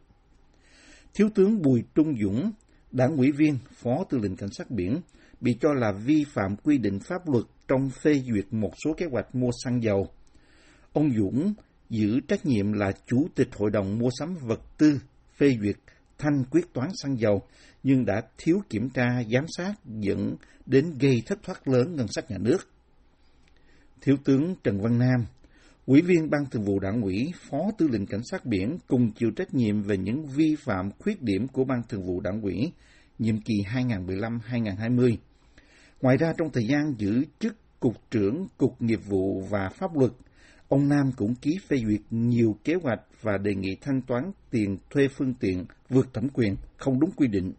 Thiếu 1.15 1.29
tướng 1.35 1.63
Bùi 1.63 1.85
Trung 1.95 2.15
Dũng, 2.23 2.53
đảng 2.93 3.17
ủy 3.17 3.33
viên, 3.33 3.59
phó 3.73 4.05
tư 4.11 4.19
lệnh 4.19 4.37
cảnh 4.37 4.51
sát 4.53 4.71
biển, 4.71 5.01
bị 5.41 5.57
cho 5.61 5.73
là 5.73 5.93
vi 5.93 6.25
phạm 6.25 6.57
quy 6.57 6.79
định 6.79 6.99
pháp 6.99 7.29
luật 7.29 7.45
trong 7.69 7.91
phê 7.91 8.23
duyệt 8.33 8.45
một 8.51 8.73
số 8.85 8.95
kế 8.97 9.07
hoạch 9.07 9.35
mua 9.35 9.51
xăng 9.65 9.83
dầu. 9.83 10.09
Ông 10.93 11.11
Dũng 11.17 11.55
giữ 11.91 12.21
trách 12.29 12.47
nhiệm 12.47 12.73
là 12.73 12.93
chủ 13.07 13.29
tịch 13.35 13.49
hội 13.57 13.71
đồng 13.71 13.99
mua 13.99 14.11
sắm 14.19 14.37
vật 14.41 14.61
tư 14.79 15.01
phê 15.37 15.57
duyệt 15.63 15.77
thanh 16.19 16.45
quyết 16.51 16.73
toán 16.73 16.89
xăng 17.03 17.19
dầu, 17.19 17.43
nhưng 17.83 18.05
đã 18.05 18.23
thiếu 18.39 18.63
kiểm 18.69 18.91
tra, 18.91 19.23
giám 19.33 19.45
sát 19.57 19.75
dẫn 19.85 20.37
đến 20.67 20.99
gây 20.99 21.23
thất 21.27 21.39
thoát 21.43 21.69
lớn 21.69 21.97
ngân 21.97 22.07
sách 22.09 22.31
nhà 22.31 22.39
nước. 22.41 22.59
Thiếu 24.01 24.17
tướng 24.25 24.55
Trần 24.65 24.81
Văn 24.81 24.99
Nam, 24.99 25.27
Ủy 25.91 26.03
viên 26.03 26.31
Ban 26.31 26.47
Thường 26.51 26.63
vụ 26.63 26.79
Đảng 26.79 27.03
ủy, 27.03 27.33
Phó 27.51 27.59
Tư 27.79 27.89
lệnh 27.89 28.07
Cảnh 28.07 28.23
sát 28.25 28.47
biển 28.47 28.79
cùng 28.89 29.13
chịu 29.13 29.31
trách 29.31 29.55
nhiệm 29.55 29.83
về 29.83 29.97
những 29.97 30.27
vi 30.27 30.57
phạm 30.57 30.91
khuyết 30.99 31.23
điểm 31.23 31.49
của 31.49 31.65
Ban 31.65 31.83
Thường 31.89 32.03
vụ 32.03 32.21
Đảng 32.21 32.43
ủy 32.43 32.73
nhiệm 33.19 33.41
kỳ 33.41 33.55
2015-2020. 33.75 35.17
Ngoài 36.01 36.17
ra, 36.17 36.33
trong 36.39 36.51
thời 36.53 36.67
gian 36.67 36.95
giữ 36.99 37.25
chức 37.39 37.57
Cục 37.81 37.95
trưởng 38.11 38.47
Cục 38.59 38.83
Nghiệp 38.83 39.01
vụ 39.07 39.41
và 39.51 39.69
Pháp 39.69 39.97
luật, 39.97 40.13
ông 40.69 40.89
Nam 40.89 41.13
cũng 41.17 41.35
ký 41.35 41.51
phê 41.69 41.77
duyệt 41.89 42.01
nhiều 42.11 42.57
kế 42.65 42.75
hoạch 42.83 43.01
và 43.23 43.39
đề 43.39 43.55
nghị 43.55 43.77
thanh 43.81 44.03
toán 44.03 44.31
tiền 44.51 44.79
thuê 44.91 45.09
phương 45.09 45.35
tiện 45.35 45.65
vượt 45.89 46.15
thẩm 46.15 46.29
quyền 46.29 46.57
không 46.77 47.01
đúng 47.01 47.11
quy 47.17 47.29
định 47.29 47.53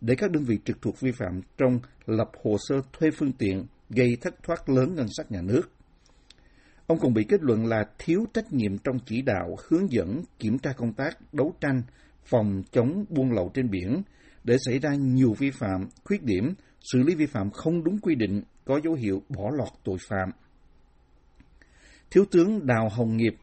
để 0.00 0.14
các 0.18 0.30
đơn 0.30 0.44
vị 0.44 0.58
trực 0.64 0.82
thuộc 0.82 1.00
vi 1.00 1.12
phạm 1.12 1.40
trong 1.58 1.80
lập 2.06 2.30
hồ 2.42 2.56
sơ 2.68 2.76
thuê 2.92 3.10
phương 3.10 3.32
tiện 3.32 3.66
gây 3.90 4.16
thất 4.20 4.42
thoát 4.42 4.68
lớn 4.68 4.94
ngân 4.94 5.06
sách 5.16 5.32
nhà 5.32 5.42
nước. 5.42 5.75
Ông 6.86 6.98
còn 6.98 7.14
bị 7.14 7.24
kết 7.28 7.42
luận 7.42 7.66
là 7.66 7.84
thiếu 7.98 8.26
trách 8.34 8.52
nhiệm 8.52 8.78
trong 8.78 8.98
chỉ 9.06 9.22
đạo, 9.22 9.56
hướng 9.68 9.92
dẫn, 9.92 10.22
kiểm 10.38 10.58
tra 10.58 10.72
công 10.72 10.92
tác, 10.92 11.34
đấu 11.34 11.54
tranh, 11.60 11.82
phòng 12.24 12.62
chống 12.72 13.04
buôn 13.08 13.32
lậu 13.32 13.50
trên 13.54 13.70
biển, 13.70 14.02
để 14.44 14.56
xảy 14.66 14.78
ra 14.78 14.94
nhiều 14.94 15.34
vi 15.38 15.50
phạm, 15.50 15.88
khuyết 16.04 16.22
điểm, 16.22 16.54
xử 16.80 17.02
lý 17.02 17.14
vi 17.14 17.26
phạm 17.26 17.50
không 17.50 17.84
đúng 17.84 17.98
quy 17.98 18.14
định, 18.14 18.42
có 18.64 18.80
dấu 18.84 18.94
hiệu 18.94 19.22
bỏ 19.28 19.50
lọt 19.58 19.68
tội 19.84 19.96
phạm. 20.08 20.30
Thiếu 22.10 22.24
tướng 22.30 22.66
Đào 22.66 22.88
Hồng 22.88 23.16
Nghiệp, 23.16 23.36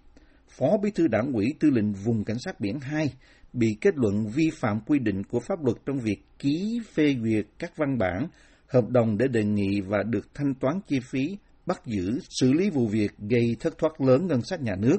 Phó 0.47 0.77
Bí 0.83 0.91
thư 0.91 1.07
Đảng 1.07 1.33
ủy 1.33 1.45
Tư 1.59 1.69
lệnh 1.69 1.93
Vùng 1.93 2.23
Cảnh 2.23 2.37
sát 2.45 2.59
Biển 2.59 2.79
2, 2.79 3.13
bị 3.53 3.77
kết 3.81 3.93
luận 3.97 4.27
vi 4.35 4.49
phạm 4.53 4.79
quy 4.79 4.99
định 4.99 5.23
của 5.23 5.39
pháp 5.39 5.65
luật 5.65 5.77
trong 5.85 5.99
việc 5.99 6.17
ký 6.39 6.79
phê 6.93 7.15
duyệt 7.23 7.45
các 7.59 7.77
văn 7.77 7.97
bản, 7.97 8.27
hợp 8.67 8.89
đồng 8.89 9.17
để 9.17 9.27
đề 9.27 9.43
nghị 9.43 9.81
và 9.81 10.03
được 10.03 10.33
thanh 10.33 10.53
toán 10.53 10.79
chi 10.87 10.99
phí 11.11 11.37
bắt 11.65 11.81
giữ, 11.85 12.19
xử 12.29 12.53
lý 12.53 12.69
vụ 12.69 12.87
việc 12.87 13.11
gây 13.17 13.55
thất 13.59 13.77
thoát 13.77 14.01
lớn 14.01 14.27
ngân 14.27 14.41
sách 14.41 14.61
nhà 14.61 14.75
nước. 14.75 14.97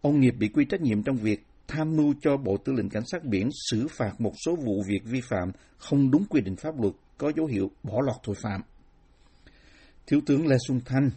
Ông 0.00 0.20
Nghiệp 0.20 0.34
bị 0.38 0.48
quy 0.48 0.64
trách 0.64 0.80
nhiệm 0.80 1.02
trong 1.02 1.16
việc 1.16 1.46
tham 1.68 1.96
mưu 1.96 2.14
cho 2.20 2.36
Bộ 2.36 2.56
Tư 2.56 2.72
lệnh 2.72 2.88
Cảnh 2.88 3.06
sát 3.06 3.24
biển 3.24 3.48
xử 3.70 3.86
phạt 3.90 4.20
một 4.20 4.32
số 4.46 4.56
vụ 4.56 4.82
việc 4.88 5.00
vi 5.04 5.20
phạm 5.20 5.52
không 5.78 6.10
đúng 6.10 6.24
quy 6.24 6.40
định 6.40 6.56
pháp 6.56 6.80
luật 6.80 6.94
có 7.18 7.32
dấu 7.36 7.46
hiệu 7.46 7.70
bỏ 7.82 8.00
lọt 8.06 8.16
tội 8.24 8.36
phạm. 8.42 8.60
Thiếu 10.06 10.20
tướng 10.26 10.46
Lê 10.46 10.56
Xuân 10.68 10.80
Thanh, 10.84 11.10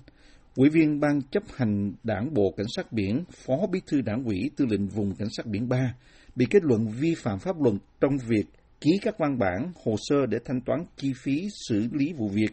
Ủy 0.55 0.69
viên 0.69 0.99
Ban 0.99 1.21
chấp 1.21 1.43
hành 1.55 1.93
Đảng 2.03 2.33
Bộ 2.33 2.53
Cảnh 2.57 2.67
sát 2.75 2.91
biển, 2.91 3.23
Phó 3.45 3.57
Bí 3.71 3.79
thư 3.87 4.01
Đảng 4.01 4.23
ủy 4.23 4.51
Tư 4.57 4.65
lệnh 4.65 4.87
Vùng 4.87 5.15
Cảnh 5.15 5.29
sát 5.37 5.45
biển 5.45 5.69
3, 5.69 5.95
bị 6.35 6.45
kết 6.49 6.63
luận 6.63 6.87
vi 6.87 7.15
phạm 7.15 7.39
pháp 7.39 7.61
luật 7.61 7.75
trong 8.01 8.17
việc 8.27 8.45
ký 8.81 8.91
các 9.01 9.15
văn 9.19 9.39
bản, 9.39 9.71
hồ 9.85 9.95
sơ 9.97 10.25
để 10.25 10.37
thanh 10.45 10.61
toán 10.61 10.85
chi 10.97 11.13
phí 11.23 11.47
xử 11.67 11.87
lý 11.91 12.13
vụ 12.13 12.27
việc, 12.27 12.51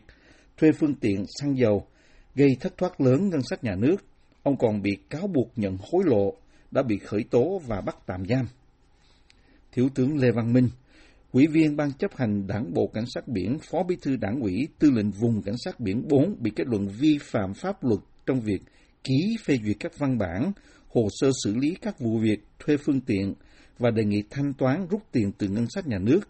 thuê 0.57 0.73
phương 0.73 0.95
tiện 0.95 1.25
xăng 1.41 1.59
dầu, 1.59 1.87
gây 2.37 2.57
thất 2.61 2.79
thoát 2.79 3.01
lớn 3.01 3.29
ngân 3.29 3.41
sách 3.51 3.65
nhà 3.65 3.75
nước. 3.75 3.97
Ông 4.43 4.57
còn 4.57 4.83
bị 4.83 4.97
cáo 5.11 5.27
buộc 5.27 5.53
nhận 5.57 5.77
hối 5.91 6.05
lộ, 6.07 6.35
đã 6.71 6.83
bị 6.83 6.99
khởi 6.99 7.25
tố 7.31 7.61
và 7.67 7.81
bắt 7.81 7.97
tạm 8.07 8.27
giam. 8.29 8.47
Thiếu 9.73 9.89
tướng 9.95 10.19
Lê 10.19 10.31
Văn 10.31 10.53
Minh, 10.53 10.69
Ủy 11.33 11.47
viên 11.47 11.77
Ban 11.77 11.93
chấp 11.93 12.17
hành 12.17 12.47
Đảng 12.47 12.75
Bộ 12.75 12.87
Cảnh 12.95 13.05
sát 13.15 13.29
Biển, 13.29 13.59
Phó 13.71 13.83
Bí 13.83 13.97
thư 14.03 14.17
Đảng 14.17 14.41
ủy, 14.41 14.69
Tư 14.79 14.91
lệnh 14.91 15.11
Vùng 15.11 15.43
Cảnh 15.43 15.55
sát 15.65 15.81
Biển 15.81 16.09
4 16.09 16.37
bị 16.39 16.51
kết 16.57 16.67
luận 16.67 16.89
vi 16.89 17.19
phạm 17.21 17.55
pháp 17.55 17.85
luật 17.85 18.01
trong 18.27 18.41
việc 18.41 18.63
ký 19.05 19.37
phê 19.45 19.59
duyệt 19.65 19.77
các 19.81 19.99
văn 19.99 20.19
bản, 20.19 20.53
hồ 20.89 21.09
sơ 21.21 21.31
xử 21.45 21.55
lý 21.55 21.75
các 21.83 21.99
vụ 21.99 22.19
việc 22.19 22.41
thuê 22.59 22.77
phương 22.77 23.01
tiện 23.01 23.35
và 23.79 23.91
đề 23.91 24.05
nghị 24.05 24.23
thanh 24.31 24.53
toán 24.53 24.87
rút 24.91 25.03
tiền 25.13 25.33
từ 25.39 25.49
ngân 25.49 25.67
sách 25.69 25.87
nhà 25.87 25.99
nước. 25.99 26.21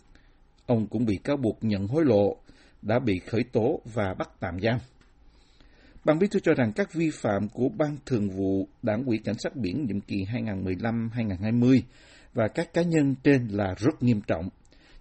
Ông 0.66 0.86
cũng 0.86 1.04
bị 1.04 1.16
cáo 1.24 1.36
buộc 1.36 1.58
nhận 1.60 1.86
hối 1.86 2.04
lộ, 2.04 2.36
đã 2.82 2.98
bị 2.98 3.18
khởi 3.26 3.44
tố 3.52 3.80
và 3.94 4.14
bắt 4.18 4.30
tạm 4.40 4.60
giam. 4.60 4.78
Ban 6.06 6.18
bí 6.18 6.26
thư 6.26 6.40
cho 6.40 6.54
rằng 6.54 6.72
các 6.72 6.94
vi 6.94 7.10
phạm 7.10 7.48
của 7.48 7.68
Ban 7.68 7.96
Thường 8.06 8.30
vụ 8.30 8.68
Đảng 8.82 9.04
ủy 9.04 9.18
Cảnh 9.24 9.34
sát 9.38 9.56
biển 9.56 9.86
nhiệm 9.86 10.00
kỳ 10.00 10.24
2015-2020 10.24 11.80
và 12.34 12.48
các 12.48 12.74
cá 12.74 12.82
nhân 12.82 13.14
trên 13.22 13.48
là 13.48 13.74
rất 13.78 14.02
nghiêm 14.02 14.20
trọng. 14.26 14.48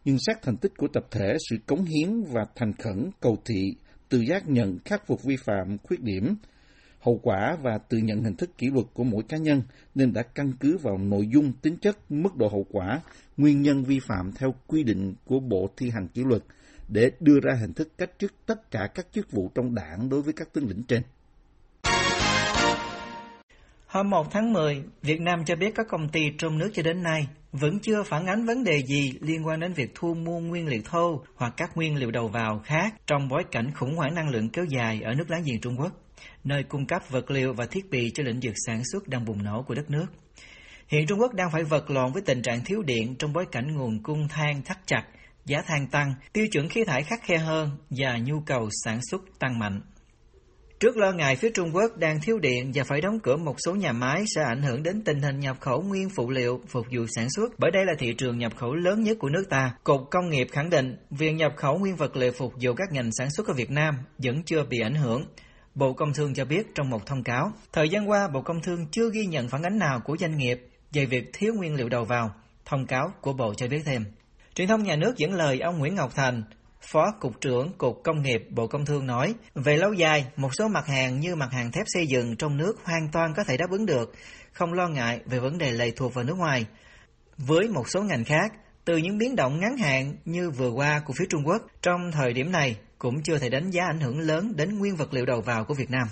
Nhưng 0.06 0.18
xét 0.20 0.42
thành 0.42 0.58
tích 0.58 0.72
của 0.78 0.88
tập 0.94 1.06
thể, 1.12 1.38
sự 1.50 1.56
cống 1.66 1.86
hiến 1.86 2.24
và 2.24 2.46
thành 2.56 2.74
khẩn, 2.74 3.10
cầu 3.20 3.38
thị, 3.46 3.76
tự 4.10 4.20
giác 4.20 4.48
nhận 4.48 4.80
khắc 4.86 5.08
phục 5.08 5.24
vi 5.24 5.36
phạm, 5.46 5.78
khuyết 5.84 6.02
điểm, 6.02 6.36
hậu 7.00 7.20
quả 7.24 7.58
và 7.62 7.78
tự 7.90 7.98
nhận 7.98 8.24
hình 8.24 8.36
thức 8.36 8.58
kỷ 8.58 8.68
luật 8.74 8.86
của 8.94 9.04
mỗi 9.04 9.24
cá 9.30 9.38
nhân 9.38 9.62
nên 9.96 10.14
đã 10.14 10.24
căn 10.36 10.52
cứ 10.60 10.78
vào 10.78 10.98
nội 10.98 11.28
dung, 11.34 11.54
tính 11.62 11.78
chất, 11.82 11.98
mức 12.10 12.36
độ 12.36 12.48
hậu 12.48 12.66
quả, 12.72 13.02
nguyên 13.38 13.62
nhân 13.62 13.84
vi 13.84 14.00
phạm 14.08 14.32
theo 14.32 14.56
quy 14.68 14.84
định 14.84 15.14
của 15.26 15.40
Bộ 15.40 15.70
Thi 15.78 15.90
hành 15.90 16.08
kỷ 16.08 16.24
luật 16.24 16.42
để 16.88 17.12
đưa 17.20 17.40
ra 17.40 17.54
hình 17.62 17.74
thức 17.74 17.98
cách 17.98 18.12
chức 18.20 18.34
tất 18.46 18.72
cả 18.72 18.88
các 18.96 19.08
chức 19.12 19.32
vụ 19.32 19.52
trong 19.56 19.76
đảng 19.76 20.10
đối 20.10 20.22
với 20.22 20.34
các 20.34 20.54
tướng 20.54 20.68
lĩnh 20.68 20.84
trên. 20.84 21.02
Hôm 23.88 24.10
1 24.10 24.32
tháng 24.32 24.54
10, 24.54 24.84
Việt 25.02 25.22
Nam 25.22 25.46
cho 25.46 25.56
biết 25.56 25.76
các 25.76 25.88
công 25.90 26.10
ty 26.10 26.22
trong 26.38 26.58
nước 26.58 26.70
cho 26.74 26.84
đến 26.84 27.04
nay 27.04 27.28
vẫn 27.52 27.80
chưa 27.80 28.04
phản 28.04 28.26
ánh 28.26 28.46
vấn 28.46 28.64
đề 28.64 28.84
gì 28.84 29.14
liên 29.22 29.48
quan 29.48 29.60
đến 29.60 29.74
việc 29.74 29.92
thu 29.96 30.14
mua 30.14 30.40
nguyên 30.40 30.68
liệu 30.68 30.82
thô 30.86 31.24
hoặc 31.36 31.54
các 31.58 31.78
nguyên 31.78 31.96
liệu 31.96 32.12
đầu 32.12 32.28
vào 32.28 32.62
khác 32.66 32.94
trong 33.08 33.28
bối 33.28 33.44
cảnh 33.52 33.72
khủng 33.76 33.96
hoảng 33.96 34.16
năng 34.16 34.30
lượng 34.30 34.50
kéo 34.50 34.66
dài 34.66 35.02
ở 35.02 35.14
nước 35.14 35.30
láng 35.30 35.44
giềng 35.46 35.62
Trung 35.62 35.80
Quốc, 35.80 35.92
nơi 36.44 36.64
cung 36.64 36.86
cấp 36.86 37.02
vật 37.10 37.32
liệu 37.32 37.54
và 37.54 37.66
thiết 37.66 37.90
bị 37.90 38.12
cho 38.14 38.24
lĩnh 38.24 38.40
vực 38.44 38.54
sản 38.66 38.82
xuất 38.92 39.08
đang 39.08 39.26
bùng 39.26 39.44
nổ 39.44 39.64
của 39.68 39.76
đất 39.76 39.90
nước. 39.90 40.06
Hiện 40.88 41.08
Trung 41.08 41.20
Quốc 41.20 41.34
đang 41.34 41.52
phải 41.52 41.64
vật 41.64 41.90
lộn 41.90 42.12
với 42.12 42.22
tình 42.22 42.42
trạng 42.42 42.62
thiếu 42.66 42.82
điện 42.82 43.16
trong 43.16 43.34
bối 43.34 43.46
cảnh 43.52 43.76
nguồn 43.76 44.04
cung 44.04 44.28
than 44.28 44.62
thắt 44.62 44.78
chặt, 44.86 45.04
giá 45.46 45.62
than 45.62 45.88
tăng, 45.88 46.14
tiêu 46.34 46.48
chuẩn 46.48 46.70
khí 46.70 46.84
thải 46.84 47.04
khắc 47.04 47.24
khe 47.24 47.38
hơn 47.38 47.70
và 47.90 48.18
nhu 48.18 48.40
cầu 48.46 48.70
sản 48.84 49.00
xuất 49.10 49.22
tăng 49.40 49.60
mạnh. 49.60 49.82
Trước 50.80 50.98
lo 50.98 51.12
ngại 51.12 51.36
phía 51.36 51.50
Trung 51.50 51.76
Quốc 51.76 51.98
đang 51.98 52.20
thiếu 52.22 52.40
điện 52.40 52.72
và 52.74 52.84
phải 52.84 53.02
đóng 53.02 53.20
cửa 53.20 53.36
một 53.38 53.56
số 53.66 53.76
nhà 53.76 53.92
máy 53.92 54.24
sẽ 54.36 54.44
ảnh 54.44 54.62
hưởng 54.62 54.84
đến 54.84 55.04
tình 55.04 55.20
hình 55.20 55.40
nhập 55.40 55.58
khẩu 55.60 55.82
nguyên 55.82 56.10
phụ 56.10 56.30
liệu 56.30 56.62
phục 56.68 56.86
vụ 56.92 57.06
sản 57.16 57.28
xuất, 57.36 57.52
bởi 57.60 57.72
đây 57.72 57.86
là 57.86 57.94
thị 58.00 58.14
trường 58.14 58.38
nhập 58.38 58.52
khẩu 58.58 58.74
lớn 58.74 59.04
nhất 59.04 59.18
của 59.20 59.30
nước 59.30 59.44
ta. 59.50 59.76
Cục 59.84 60.02
Công 60.12 60.30
nghiệp 60.30 60.48
khẳng 60.52 60.70
định 60.70 60.98
việc 61.10 61.32
nhập 61.32 61.54
khẩu 61.56 61.78
nguyên 61.78 61.96
vật 61.96 62.16
liệu 62.16 62.32
phục 62.32 62.54
vụ 62.62 62.74
các 62.74 62.92
ngành 62.92 63.10
sản 63.12 63.32
xuất 63.32 63.48
ở 63.48 63.54
Việt 63.54 63.72
Nam 63.72 63.96
vẫn 64.18 64.44
chưa 64.44 64.66
bị 64.70 64.80
ảnh 64.80 64.96
hưởng. 64.96 65.26
Bộ 65.76 65.94
Công 65.94 66.14
Thương 66.14 66.34
cho 66.34 66.46
biết 66.46 66.76
trong 66.76 66.90
một 66.90 67.06
thông 67.06 67.24
cáo, 67.24 67.52
thời 67.74 67.90
gian 67.90 68.10
qua 68.10 68.28
Bộ 68.28 68.42
Công 68.42 68.62
Thương 68.62 68.88
chưa 68.92 69.10
ghi 69.14 69.26
nhận 69.26 69.50
phản 69.50 69.64
ánh 69.64 69.80
nào 69.80 70.00
của 70.06 70.18
doanh 70.20 70.38
nghiệp 70.38 70.68
về 70.94 71.06
việc 71.06 71.30
thiếu 71.34 71.54
nguyên 71.54 71.76
liệu 71.76 71.90
đầu 71.90 72.06
vào. 72.06 72.36
Thông 72.66 72.86
cáo 72.86 73.14
của 73.22 73.34
Bộ 73.34 73.54
cho 73.54 73.68
biết 73.68 73.82
thêm. 73.86 74.06
Truyền 74.56 74.68
thông 74.68 74.84
nhà 74.84 74.96
nước 74.96 75.18
dẫn 75.18 75.34
lời 75.34 75.60
ông 75.60 75.78
Nguyễn 75.80 75.96
Ngọc 75.96 76.16
Thành, 76.16 76.44
Phó 76.82 77.12
Cục 77.20 77.42
trưởng 77.42 77.74
Cục 77.78 78.02
Công 78.04 78.22
nghiệp 78.22 78.48
Bộ 78.50 78.68
Công 78.68 78.86
Thương 78.86 79.06
nói, 79.06 79.34
về 79.56 79.78
lâu 79.78 79.94
dài, 79.94 80.26
một 80.36 80.50
số 80.54 80.68
mặt 80.68 80.88
hàng 80.88 81.20
như 81.20 81.36
mặt 81.36 81.50
hàng 81.52 81.72
thép 81.72 81.84
xây 81.88 82.08
dựng 82.08 82.36
trong 82.36 82.58
nước 82.58 82.74
hoàn 82.84 83.10
toàn 83.12 83.34
có 83.36 83.44
thể 83.44 83.58
đáp 83.58 83.70
ứng 83.70 83.86
được, 83.86 84.14
không 84.54 84.74
lo 84.74 84.88
ngại 84.88 85.20
về 85.26 85.40
vấn 85.40 85.58
đề 85.58 85.72
lệ 85.72 85.92
thuộc 85.92 86.14
vào 86.14 86.24
nước 86.24 86.38
ngoài. 86.38 86.66
Với 87.38 87.70
một 87.70 87.90
số 87.90 88.02
ngành 88.02 88.24
khác, 88.24 88.52
từ 88.86 88.98
những 88.98 89.18
biến 89.18 89.36
động 89.36 89.60
ngắn 89.60 89.78
hạn 89.78 90.16
như 90.26 90.50
vừa 90.50 90.70
qua 90.70 91.02
của 91.06 91.14
phía 91.20 91.26
Trung 91.30 91.48
Quốc, 91.48 91.62
trong 91.82 92.12
thời 92.12 92.34
điểm 92.34 92.52
này 92.52 92.76
cũng 92.98 93.24
chưa 93.24 93.38
thể 93.38 93.50
đánh 93.50 93.72
giá 93.72 93.86
ảnh 93.86 94.00
hưởng 94.00 94.20
lớn 94.20 94.54
đến 94.56 94.80
nguyên 94.80 94.96
vật 94.96 95.14
liệu 95.14 95.26
đầu 95.26 95.42
vào 95.42 95.66
của 95.66 95.74
Việt 95.74 95.90
Nam. 95.90 96.08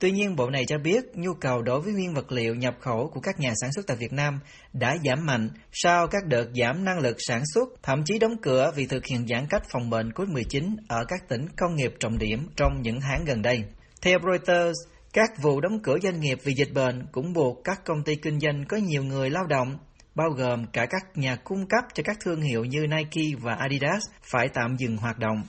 Tuy 0.00 0.10
nhiên, 0.10 0.36
Bộ 0.36 0.50
này 0.50 0.64
cho 0.66 0.78
biết 0.78 1.04
nhu 1.14 1.34
cầu 1.34 1.62
đối 1.62 1.80
với 1.80 1.92
nguyên 1.92 2.14
vật 2.14 2.32
liệu 2.32 2.54
nhập 2.54 2.74
khẩu 2.80 3.10
của 3.14 3.20
các 3.20 3.40
nhà 3.40 3.52
sản 3.60 3.72
xuất 3.72 3.86
tại 3.86 3.96
Việt 3.96 4.12
Nam 4.12 4.40
đã 4.72 4.96
giảm 5.04 5.26
mạnh 5.26 5.50
sau 5.72 6.06
các 6.06 6.26
đợt 6.26 6.46
giảm 6.54 6.84
năng 6.84 6.98
lực 6.98 7.16
sản 7.18 7.42
xuất, 7.54 7.68
thậm 7.82 8.02
chí 8.04 8.18
đóng 8.18 8.36
cửa 8.42 8.72
vì 8.76 8.86
thực 8.86 9.06
hiện 9.06 9.26
giãn 9.28 9.46
cách 9.50 9.62
phòng 9.72 9.90
bệnh 9.90 10.10
COVID-19 10.10 10.76
ở 10.88 11.04
các 11.08 11.28
tỉnh 11.28 11.46
công 11.56 11.76
nghiệp 11.76 11.94
trọng 12.00 12.18
điểm 12.18 12.48
trong 12.56 12.82
những 12.82 13.00
tháng 13.00 13.24
gần 13.24 13.42
đây. 13.42 13.64
Theo 14.02 14.18
Reuters, 14.26 14.78
các 15.12 15.30
vụ 15.42 15.60
đóng 15.60 15.82
cửa 15.82 15.98
doanh 16.02 16.20
nghiệp 16.20 16.38
vì 16.44 16.54
dịch 16.54 16.72
bệnh 16.74 17.06
cũng 17.12 17.32
buộc 17.32 17.64
các 17.64 17.84
công 17.84 18.02
ty 18.04 18.14
kinh 18.14 18.40
doanh 18.40 18.64
có 18.68 18.76
nhiều 18.76 19.04
người 19.04 19.30
lao 19.30 19.46
động, 19.46 19.78
bao 20.14 20.30
gồm 20.30 20.66
cả 20.72 20.86
các 20.90 21.02
nhà 21.14 21.36
cung 21.44 21.68
cấp 21.68 21.84
cho 21.94 22.02
các 22.02 22.16
thương 22.24 22.40
hiệu 22.40 22.64
như 22.64 22.86
Nike 22.86 23.38
và 23.40 23.54
Adidas, 23.54 24.02
phải 24.22 24.48
tạm 24.54 24.76
dừng 24.76 24.96
hoạt 24.96 25.18
động. 25.18 25.42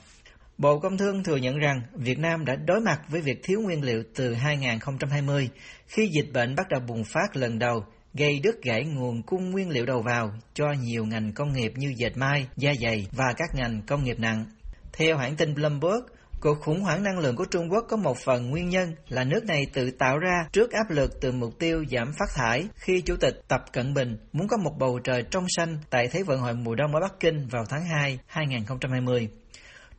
Bộ 0.60 0.80
Công 0.80 0.98
Thương 0.98 1.24
thừa 1.24 1.36
nhận 1.36 1.58
rằng 1.58 1.82
Việt 1.94 2.20
Nam 2.20 2.46
đã 2.46 2.56
đối 2.56 2.80
mặt 2.80 3.02
với 3.10 3.22
việc 3.22 3.40
thiếu 3.44 3.62
nguyên 3.62 3.84
liệu 3.84 4.04
từ 4.16 4.34
2020 4.34 5.50
khi 5.88 6.10
dịch 6.14 6.34
bệnh 6.34 6.56
bắt 6.56 6.70
đầu 6.70 6.82
bùng 6.88 7.04
phát 7.04 7.36
lần 7.36 7.60
đầu, 7.60 7.86
gây 8.14 8.40
đứt 8.44 8.64
gãy 8.64 8.84
nguồn 8.86 9.24
cung 9.24 9.52
nguyên 9.52 9.70
liệu 9.70 9.86
đầu 9.86 10.02
vào 10.02 10.32
cho 10.54 10.66
nhiều 10.72 11.06
ngành 11.06 11.32
công 11.34 11.54
nghiệp 11.54 11.74
như 11.76 11.94
dệt 11.98 12.18
may, 12.18 12.48
da 12.58 12.72
dày 12.82 13.08
và 13.12 13.34
các 13.38 13.50
ngành 13.56 13.82
công 13.88 14.04
nghiệp 14.04 14.20
nặng. 14.20 14.46
Theo 14.94 15.18
hãng 15.18 15.36
tin 15.36 15.56
Bloomberg, 15.56 16.02
cuộc 16.40 16.60
khủng 16.62 16.82
hoảng 16.82 17.04
năng 17.04 17.20
lượng 17.20 17.36
của 17.36 17.46
Trung 17.52 17.70
Quốc 17.72 17.86
có 17.90 17.98
một 17.98 18.18
phần 18.18 18.50
nguyên 18.50 18.70
nhân 18.70 18.96
là 19.10 19.24
nước 19.24 19.46
này 19.46 19.66
tự 19.74 19.92
tạo 19.92 20.18
ra 20.18 20.48
trước 20.52 20.72
áp 20.72 20.90
lực 20.90 21.22
từ 21.22 21.32
mục 21.32 21.60
tiêu 21.60 21.86
giảm 21.92 22.14
phát 22.20 22.30
thải 22.36 22.68
khi 22.76 23.02
Chủ 23.02 23.16
tịch 23.16 23.42
Tập 23.48 23.66
Cận 23.74 23.94
Bình 23.94 24.18
muốn 24.34 24.48
có 24.48 24.58
một 24.58 24.74
bầu 24.80 25.00
trời 25.04 25.24
trong 25.32 25.46
xanh 25.58 25.78
tại 25.90 26.08
Thế 26.08 26.24
vận 26.24 26.40
hội 26.40 26.54
mùa 26.54 26.76
đông 26.76 26.96
ở 26.96 27.00
Bắc 27.02 27.20
Kinh 27.20 27.48
vào 27.48 27.64
tháng 27.70 27.86
2 27.86 28.20
2020. 28.28 29.30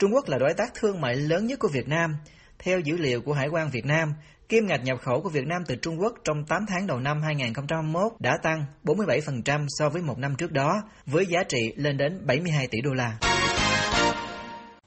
Trung 0.00 0.14
Quốc 0.14 0.28
là 0.28 0.38
đối 0.38 0.54
tác 0.54 0.75
thương 0.75 1.00
mại 1.00 1.16
lớn 1.16 1.47
nhất 1.47 1.59
của 1.59 1.69
Việt 1.69 1.88
Nam. 1.88 2.16
Theo 2.59 2.80
dữ 2.80 2.97
liệu 2.97 3.23
của 3.23 3.33
Hải 3.33 3.49
quan 3.49 3.71
Việt 3.71 3.85
Nam, 3.87 4.14
kim 4.49 4.66
ngạch 4.66 4.85
nhập 4.85 4.99
khẩu 5.02 5.21
của 5.23 5.28
Việt 5.28 5.47
Nam 5.47 5.62
từ 5.66 5.76
Trung 5.76 6.00
Quốc 6.00 6.14
trong 6.25 6.45
8 6.45 6.64
tháng 6.69 6.87
đầu 6.87 7.00
năm 7.00 7.23
2021 7.23 8.12
đã 8.19 8.38
tăng 8.42 8.64
47% 8.85 9.66
so 9.69 9.88
với 9.88 10.02
một 10.02 10.19
năm 10.19 10.35
trước 10.38 10.52
đó, 10.52 10.83
với 11.07 11.26
giá 11.26 11.42
trị 11.49 11.73
lên 11.76 11.97
đến 11.97 12.26
72 12.26 12.66
tỷ 12.66 12.80
đô 12.80 12.90
la. 12.92 13.19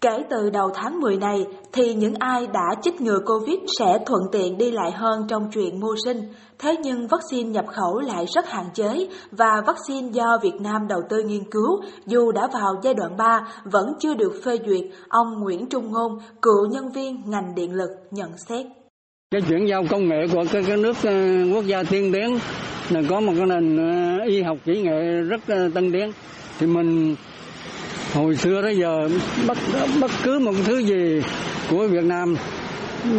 Kể 0.04 0.24
từ 0.30 0.50
đầu 0.50 0.70
tháng 0.76 1.00
10 1.00 1.18
này 1.18 1.46
thì 1.74 1.94
những 1.94 2.14
ai 2.20 2.48
đã 2.54 2.76
chích 2.82 3.02
ngừa 3.02 3.20
Covid 3.26 3.60
sẽ 3.80 4.00
thuận 4.06 4.22
tiện 4.32 4.58
đi 4.58 4.72
lại 4.72 4.92
hơn 4.92 5.26
trong 5.30 5.50
chuyện 5.54 5.80
mưu 5.80 5.96
sinh. 6.06 6.18
Thế 6.60 6.76
nhưng 6.84 7.08
vaccine 7.08 7.50
nhập 7.50 7.66
khẩu 7.68 8.00
lại 8.00 8.26
rất 8.36 8.50
hạn 8.50 8.66
chế 8.74 9.08
và 9.32 9.62
vaccine 9.68 10.10
do 10.12 10.38
Việt 10.44 10.62
Nam 10.62 10.88
đầu 10.88 11.00
tư 11.10 11.24
nghiên 11.26 11.44
cứu 11.52 11.82
dù 12.06 12.32
đã 12.32 12.48
vào 12.54 12.74
giai 12.84 12.94
đoạn 12.94 13.18
3 13.18 13.48
vẫn 13.64 13.86
chưa 14.00 14.14
được 14.14 14.42
phê 14.46 14.58
duyệt, 14.66 14.84
ông 15.10 15.28
Nguyễn 15.42 15.66
Trung 15.70 15.92
Ngôn, 15.92 16.20
cựu 16.42 16.66
nhân 16.72 16.92
viên 16.92 17.22
ngành 17.26 17.56
điện 17.56 17.74
lực 17.74 17.90
nhận 18.12 18.30
xét. 18.50 18.66
Cái 19.32 19.42
chuyển 19.50 19.68
giao 19.70 19.84
công 19.90 20.10
nghệ 20.10 20.28
của 20.34 20.44
các 20.52 20.80
nước 20.80 20.96
ờ, 21.04 21.14
quốc 21.54 21.66
gia 21.66 21.84
tiên 21.84 22.12
tiến 22.14 22.40
là 22.90 23.02
có 23.10 23.20
một 23.20 23.34
cái 23.38 23.46
nền 23.46 23.78
ờ, 23.78 24.26
y 24.26 24.42
học 24.42 24.58
kỹ 24.66 24.82
nghệ 24.82 25.22
rất 25.30 25.42
ờ, 25.48 25.70
tân 25.74 25.92
tiến 25.92 26.12
thì 26.60 26.68
mình 26.68 27.16
hồi 28.14 28.36
xưa 28.36 28.62
tới 28.62 28.78
giờ 28.78 29.10
bất 29.48 29.58
bất 30.00 30.12
cứ 30.24 30.40
một 30.40 30.54
thứ 30.66 30.78
gì 30.78 31.22
của 31.70 31.88
Việt 31.88 32.04
Nam 32.04 32.36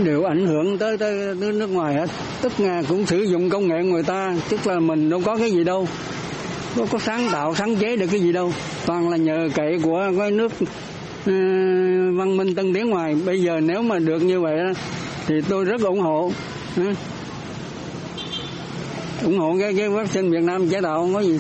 đều 0.05 0.25
ảnh 0.25 0.47
hưởng 0.47 0.79
tới 0.79 0.99
tới, 0.99 1.35
tới 1.41 1.53
nước 1.53 1.71
ngoài 1.71 1.95
hết. 1.95 2.11
Tức 2.43 2.53
là 2.59 2.83
cũng 2.89 3.07
sử 3.07 3.23
dụng 3.23 3.51
công 3.51 3.69
nghệ 3.69 3.83
người 3.83 4.03
ta 4.03 4.37
tức 4.49 4.67
là 4.67 4.81
mình 4.81 5.11
đâu 5.11 5.23
có 5.25 5.37
cái 5.37 5.51
gì 5.51 5.65
đâu. 5.65 5.89
Đâu 6.77 6.87
có 6.91 6.99
sáng 6.99 7.29
tạo 7.33 7.55
sáng 7.55 7.77
chế 7.77 7.97
được 7.97 8.07
cái 8.11 8.21
gì 8.21 8.33
đâu. 8.33 8.53
Toàn 8.87 9.11
là 9.11 9.17
nhờ 9.17 9.49
cậy 9.55 9.79
của 9.83 10.11
cái 10.19 10.31
nước 10.31 10.53
uh, 10.61 11.27
văn 12.19 12.37
minh 12.37 12.55
tân 12.55 12.75
tiến 12.75 12.91
ngoài. 12.91 13.17
Bây 13.27 13.43
giờ 13.43 13.61
nếu 13.61 13.83
mà 13.83 13.99
được 13.99 14.23
như 14.23 14.41
vậy 14.41 14.57
thì 15.27 15.35
tôi 15.49 15.65
rất 15.65 15.81
ủng 15.81 16.01
hộ. 16.01 16.33
Uh, 16.81 16.97
ủng 19.25 19.39
hộ 19.39 19.57
cái 19.61 19.75
cái 19.77 19.89
vaccine 19.89 20.29
Việt 20.29 20.43
Nam 20.43 20.69
chế 20.69 20.81
tạo 20.81 20.99
không 20.99 21.15
có 21.15 21.21
gì. 21.21 21.39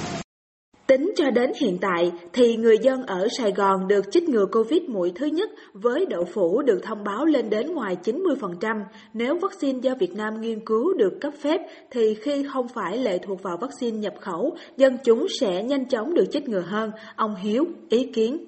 Tính 0.86 1.12
cho 1.16 1.30
đến 1.30 1.52
hiện 1.60 1.78
tại 1.80 2.12
thì 2.32 2.56
người 2.56 2.78
dân 2.78 3.06
ở 3.06 3.28
Sài 3.38 3.52
Gòn 3.52 3.88
được 3.88 4.04
chích 4.10 4.28
ngừa 4.28 4.46
Covid 4.52 4.82
mũi 4.82 5.12
thứ 5.14 5.26
nhất 5.26 5.50
với 5.72 6.06
độ 6.06 6.24
phủ 6.24 6.62
được 6.62 6.80
thông 6.82 7.04
báo 7.04 7.24
lên 7.24 7.50
đến 7.50 7.74
ngoài 7.74 7.96
90%. 8.04 8.82
Nếu 9.14 9.38
vaccine 9.42 9.78
do 9.82 9.94
Việt 10.00 10.14
Nam 10.14 10.40
nghiên 10.40 10.60
cứu 10.66 10.94
được 10.94 11.18
cấp 11.20 11.32
phép 11.40 11.60
thì 11.90 12.14
khi 12.14 12.44
không 12.52 12.68
phải 12.68 12.98
lệ 12.98 13.18
thuộc 13.18 13.42
vào 13.42 13.56
vaccine 13.60 13.98
nhập 13.98 14.14
khẩu, 14.20 14.56
dân 14.76 14.96
chúng 15.04 15.26
sẽ 15.40 15.62
nhanh 15.62 15.88
chóng 15.88 16.14
được 16.14 16.24
chích 16.32 16.48
ngừa 16.48 16.64
hơn. 16.66 16.90
Ông 17.16 17.34
Hiếu 17.34 17.64
ý 17.88 18.06
kiến. 18.14 18.38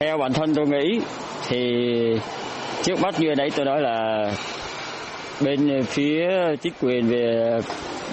Theo 0.00 0.18
bản 0.18 0.32
thân 0.32 0.54
tôi 0.54 0.66
nghĩ 0.66 1.00
thì 1.48 1.58
trước 2.82 3.00
mắt 3.02 3.14
như 3.20 3.34
đấy 3.34 3.48
tôi 3.56 3.64
nói 3.64 3.82
là 3.82 4.24
bên 5.44 5.82
phía 5.82 6.28
chính 6.62 6.72
quyền 6.82 7.08
về 7.08 7.58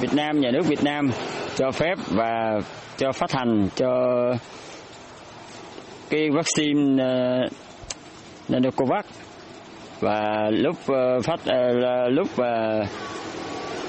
Việt 0.01 0.13
Nam, 0.13 0.39
nhà 0.39 0.51
nước 0.51 0.67
Việt 0.67 0.83
Nam 0.83 1.09
cho 1.57 1.71
phép 1.71 1.95
và 2.07 2.59
cho 2.97 3.11
phát 3.11 3.31
hành 3.31 3.67
cho 3.75 3.91
cái 6.09 6.29
vaccine 6.29 7.03
uh, 7.03 7.51
Nanocovax. 8.49 9.05
Và 9.99 10.49
lúc 10.51 10.75
uh, 10.75 11.25
phát 11.25 11.39
uh, 11.39 12.13
lúc 12.13 12.27
uh, 12.31 12.87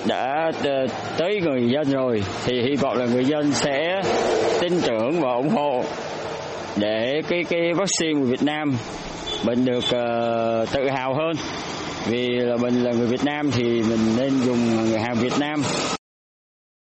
đã 0.07 0.53
tới 1.19 1.41
người 1.41 1.71
dân 1.71 1.91
rồi 1.91 2.23
thì 2.45 2.63
hy 2.63 2.77
vọng 2.77 2.97
là 2.97 3.07
người 3.07 3.25
dân 3.25 3.53
sẽ 3.53 4.03
tin 4.61 4.73
tưởng 4.87 5.21
và 5.21 5.33
ủng 5.33 5.49
hộ 5.49 5.83
để 6.77 7.23
cái 7.29 7.45
cái 7.45 7.75
vaccine 7.75 8.21
của 8.21 8.27
Việt 8.27 8.43
Nam 8.43 8.73
mình 9.45 9.65
được 9.65 9.85
uh, 9.85 10.73
tự 10.73 10.89
hào 10.97 11.15
hơn. 11.15 11.33
Vì 12.07 12.29
là 12.29 12.57
mình 12.57 12.85
là 12.85 12.93
người 12.93 13.07
Việt 13.07 13.25
Nam 13.25 13.51
thì 13.51 13.65
mình 13.65 14.17
nên 14.19 14.31
dùng 14.31 14.59
hàng 15.05 15.15
Việt 15.15 15.39
Nam. 15.41 15.63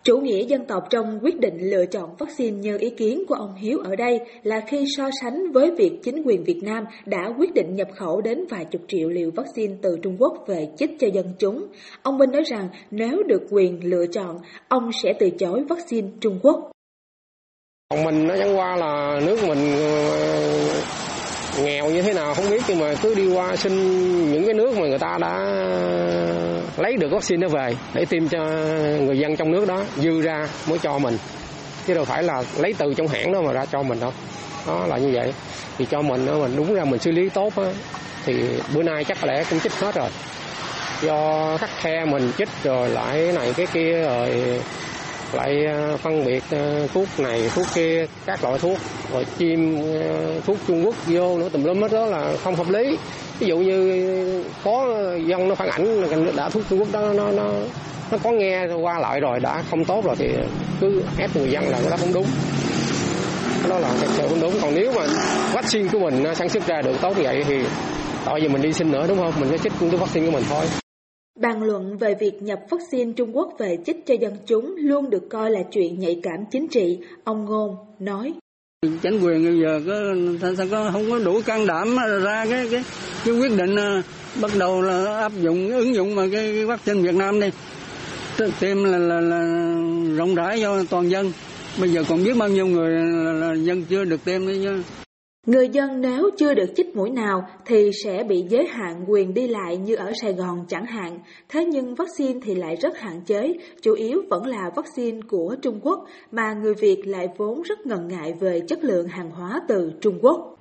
Chủ 0.05 0.17
nghĩa 0.19 0.45
dân 0.45 0.65
tộc 0.65 0.85
trong 0.91 1.19
quyết 1.23 1.41
định 1.41 1.59
lựa 1.59 1.87
chọn 1.87 2.11
vaccine 2.19 2.57
như 2.57 2.79
ý 2.79 2.91
kiến 2.91 3.25
của 3.29 3.35
ông 3.35 3.55
Hiếu 3.55 3.79
ở 3.79 3.97
đây 3.97 4.21
là 4.43 4.61
khi 4.67 4.85
so 4.97 5.11
sánh 5.23 5.53
với 5.53 5.71
việc 5.71 5.93
chính 6.03 6.23
quyền 6.23 6.45
Việt 6.45 6.61
Nam 6.63 6.85
đã 7.07 7.33
quyết 7.39 7.55
định 7.55 7.75
nhập 7.75 7.89
khẩu 7.97 8.21
đến 8.21 8.45
vài 8.51 8.65
chục 8.65 8.83
triệu 8.89 9.09
liều 9.09 9.31
vaccine 9.37 9.75
từ 9.83 9.99
Trung 10.03 10.17
Quốc 10.19 10.45
về 10.47 10.69
chích 10.79 10.91
cho 11.01 11.07
dân 11.13 11.27
chúng. 11.39 11.67
Ông 12.03 12.19
Minh 12.19 12.31
nói 12.31 12.43
rằng 12.43 12.69
nếu 12.91 13.23
được 13.27 13.43
quyền 13.51 13.81
lựa 13.85 14.07
chọn, 14.13 14.37
ông 14.69 14.91
sẽ 15.03 15.13
từ 15.21 15.31
chối 15.31 15.65
vaccine 15.69 16.09
Trung 16.21 16.39
Quốc. 16.43 16.71
Ông 17.89 18.05
Minh 18.05 18.27
nó 18.27 18.37
chẳng 18.39 18.57
qua 18.59 18.77
là 18.77 19.21
nước 19.27 19.39
mình 19.49 19.73
ờ, 19.77 20.83
nghèo 21.65 21.91
như 21.91 22.03
thế 22.03 22.13
nào 22.13 22.35
không 22.35 22.51
biết 22.51 22.63
nhưng 22.69 22.79
mà 22.79 22.95
cứ 23.03 23.15
đi 23.15 23.35
qua 23.35 23.57
xin 23.57 23.73
những 24.33 24.45
cái 24.45 24.55
nước 24.55 24.79
mà 24.79 24.89
người 24.89 24.99
ta 24.99 25.19
đã 25.21 25.37
lấy 26.81 26.97
được 26.97 27.09
vaccine 27.11 27.43
đó 27.43 27.49
về 27.49 27.77
để 27.95 28.05
tiêm 28.05 28.29
cho 28.29 28.39
người 29.01 29.19
dân 29.19 29.37
trong 29.37 29.51
nước 29.51 29.69
đó 29.69 29.83
dư 29.97 30.23
ra 30.23 30.49
mới 30.69 30.79
cho 30.79 30.99
mình. 30.99 31.19
Chứ 31.87 31.95
đâu 31.95 32.05
phải 32.05 32.23
là 32.23 32.43
lấy 32.59 32.75
từ 32.79 32.95
trong 32.95 33.09
hãng 33.09 33.33
đó 33.33 33.41
mà 33.43 33.53
ra 33.53 33.67
cho 33.67 33.83
mình 33.83 34.01
đâu. 34.01 34.13
Đó 34.67 34.87
là 34.87 34.99
như 34.99 35.11
vậy. 35.15 35.33
Thì 35.79 35.87
cho 35.91 36.03
mình 36.03 36.27
mình 36.41 36.57
đúng 36.57 36.75
ra 36.75 36.85
mình 36.85 37.01
xử 37.01 37.11
lý 37.11 37.29
tốt 37.29 37.53
đó, 37.57 37.65
thì 38.27 38.35
bữa 38.75 38.83
nay 38.83 39.05
chắc 39.05 39.25
lẽ 39.25 39.45
cũng 39.51 39.61
chích 39.61 39.73
hết 39.73 39.95
rồi. 39.95 40.09
Do 41.03 41.57
khắc 41.57 41.71
khe 41.81 42.05
mình 42.05 42.33
chích 42.39 42.49
rồi 42.65 42.89
lại 42.89 43.33
này 43.33 43.55
cái 43.57 43.67
kia 43.67 44.03
rồi 44.03 44.61
lại 45.33 45.67
ờ, 45.67 45.97
phân 45.97 46.25
biệt 46.25 46.43
ờ, 46.51 46.87
thuốc 46.95 47.09
này 47.19 47.51
thuốc 47.55 47.67
kia 47.75 48.07
các 48.27 48.45
loại 48.45 48.59
thuốc. 48.59 48.79
Rồi 49.13 49.27
chim 49.39 49.83
ờ, 50.03 50.41
thuốc 50.47 50.59
Trung 50.69 50.87
Quốc 50.87 50.95
vô 51.07 51.39
nữa 51.39 51.49
tùm 51.53 51.65
lum 51.65 51.83
hết 51.83 51.93
đó 51.93 52.07
là 52.07 52.33
không 52.45 52.57
hợp 52.57 52.69
lý 52.69 52.97
ví 53.41 53.47
dụ 53.47 53.59
như 53.59 54.45
có 54.65 54.97
dân 55.27 55.49
nó 55.49 55.55
phản 55.55 55.69
ảnh 55.69 56.03
đã 56.37 56.49
thuốc 56.49 56.63
Trung 56.71 56.79
Quốc 56.79 56.89
đó 56.93 57.13
nó 57.13 57.31
nó 57.33 57.53
nó 58.13 58.19
có 58.23 58.31
nghe 58.31 58.67
qua 58.83 58.99
lại 58.99 59.21
rồi 59.21 59.41
đã 59.41 59.63
không 59.71 59.85
tốt 59.85 60.05
rồi 60.05 60.15
thì 60.19 60.29
cứ 60.81 61.03
ép 61.19 61.37
người 61.37 61.51
dân 61.51 61.65
là 61.65 61.79
cái 61.81 61.91
đó 61.91 61.97
không 61.97 62.13
đúng. 62.15 62.27
Đó 63.69 63.79
là 63.79 63.95
thật 64.01 64.09
sự 64.17 64.29
không 64.29 64.41
đúng. 64.41 64.53
Còn 64.63 64.75
nếu 64.75 64.93
mà 64.93 65.07
vaccine 65.53 65.89
của 65.93 65.99
mình 65.99 66.25
à, 66.25 66.35
sản 66.35 66.49
xuất 66.49 66.67
ra 66.67 66.83
được 66.83 66.97
tốt 67.03 67.17
như 67.17 67.23
vậy 67.23 67.45
thì 67.47 67.57
tại 68.25 68.41
vì 68.41 68.49
mình 68.49 68.63
đi 68.63 68.73
xin 68.73 68.91
nữa 68.91 69.07
đúng 69.09 69.19
không? 69.19 69.33
Mình 69.41 69.49
sẽ 69.51 69.59
chích 69.59 69.73
cái 69.81 69.91
vaccine 69.91 70.27
của 70.27 70.33
mình 70.33 70.45
thôi. 70.49 70.65
Bàn 71.41 71.63
luận 71.63 71.97
về 71.97 72.15
việc 72.21 72.43
nhập 72.43 72.59
vaccine 72.71 73.13
Trung 73.17 73.37
Quốc 73.37 73.53
về 73.59 73.77
chích 73.87 74.07
cho 74.07 74.15
dân 74.21 74.37
chúng 74.47 74.75
luôn 74.77 75.11
được 75.11 75.29
coi 75.31 75.51
là 75.51 75.61
chuyện 75.71 75.99
nhạy 75.99 76.21
cảm 76.23 76.45
chính 76.51 76.69
trị, 76.69 76.99
ông 77.25 77.45
Ngôn 77.45 77.77
nói. 77.99 78.33
Chính 79.03 79.21
quyền 79.21 79.45
bây 79.45 79.61
giờ 79.61 79.81
có, 79.87 80.15
sao 80.57 80.67
có 80.71 80.91
không 80.93 81.11
có 81.11 81.19
đủ 81.19 81.41
can 81.47 81.67
đảm 81.67 81.97
ra 82.23 82.47
cái 82.51 82.69
cái, 82.71 82.85
cái 83.25 83.35
quyết 83.35 83.57
định 83.57 83.77
ờ, 83.77 84.03
bắt 84.41 84.51
đầu 84.59 84.83
là 84.83 85.21
áp 85.21 85.33
dụng 85.41 85.71
ứng 85.71 85.95
dụng 85.95 86.15
mà 86.15 86.23
cái, 86.33 86.53
cái 86.53 86.67
vaccine 86.67 87.01
Việt 87.01 87.15
Nam 87.15 87.41
đi. 87.41 87.51
Tiêm 88.61 88.85
là, 88.85 88.99
là, 88.99 89.21
là 89.21 89.39
rộng 90.17 90.35
rãi 90.35 90.61
cho 90.63 90.85
toàn 90.91 91.11
dân. 91.11 91.33
Bây 91.81 91.91
giờ 91.91 92.05
còn 92.09 92.25
biết 92.25 92.37
bao 92.37 92.49
nhiêu 92.49 92.67
người 92.67 92.91
là, 92.91 93.33
là 93.33 93.55
dân 93.55 93.85
chưa 93.85 94.05
được 94.05 94.25
tiêm 94.25 94.47
nữa 94.47 94.55
chứ. 94.63 94.83
Người 95.47 95.69
dân 95.69 96.01
nếu 96.01 96.31
chưa 96.39 96.55
được 96.55 96.73
chích 96.77 96.97
mũi 96.97 97.11
nào 97.11 97.43
thì 97.67 97.91
sẽ 98.05 98.25
bị 98.29 98.45
giới 98.49 98.67
hạn 98.67 99.05
quyền 99.09 99.35
đi 99.35 99.49
lại 99.49 99.77
như 99.77 99.95
ở 99.95 100.13
Sài 100.23 100.33
Gòn 100.33 100.65
chẳng 100.69 100.87
hạn. 100.87 101.19
Thế 101.49 101.65
nhưng 101.65 101.95
vaccine 101.95 102.41
thì 102.43 102.55
lại 102.55 102.77
rất 102.77 102.99
hạn 102.99 103.21
chế, 103.27 103.55
chủ 103.83 103.95
yếu 103.95 104.23
vẫn 104.31 104.47
là 104.47 104.71
vaccine 104.77 105.21
của 105.29 105.57
Trung 105.63 105.81
Quốc 105.83 106.07
mà 106.33 106.53
người 106.53 106.75
Việt 106.75 107.07
lại 107.07 107.27
vốn 107.37 107.63
rất 107.63 107.87
ngần 107.87 108.09
ngại 108.09 108.35
về 108.41 108.61
chất 108.69 108.85
lượng 108.85 109.09
hàng 109.09 109.31
hóa 109.31 109.61
từ 109.69 109.93
Trung 110.01 110.19
Quốc. 110.23 110.60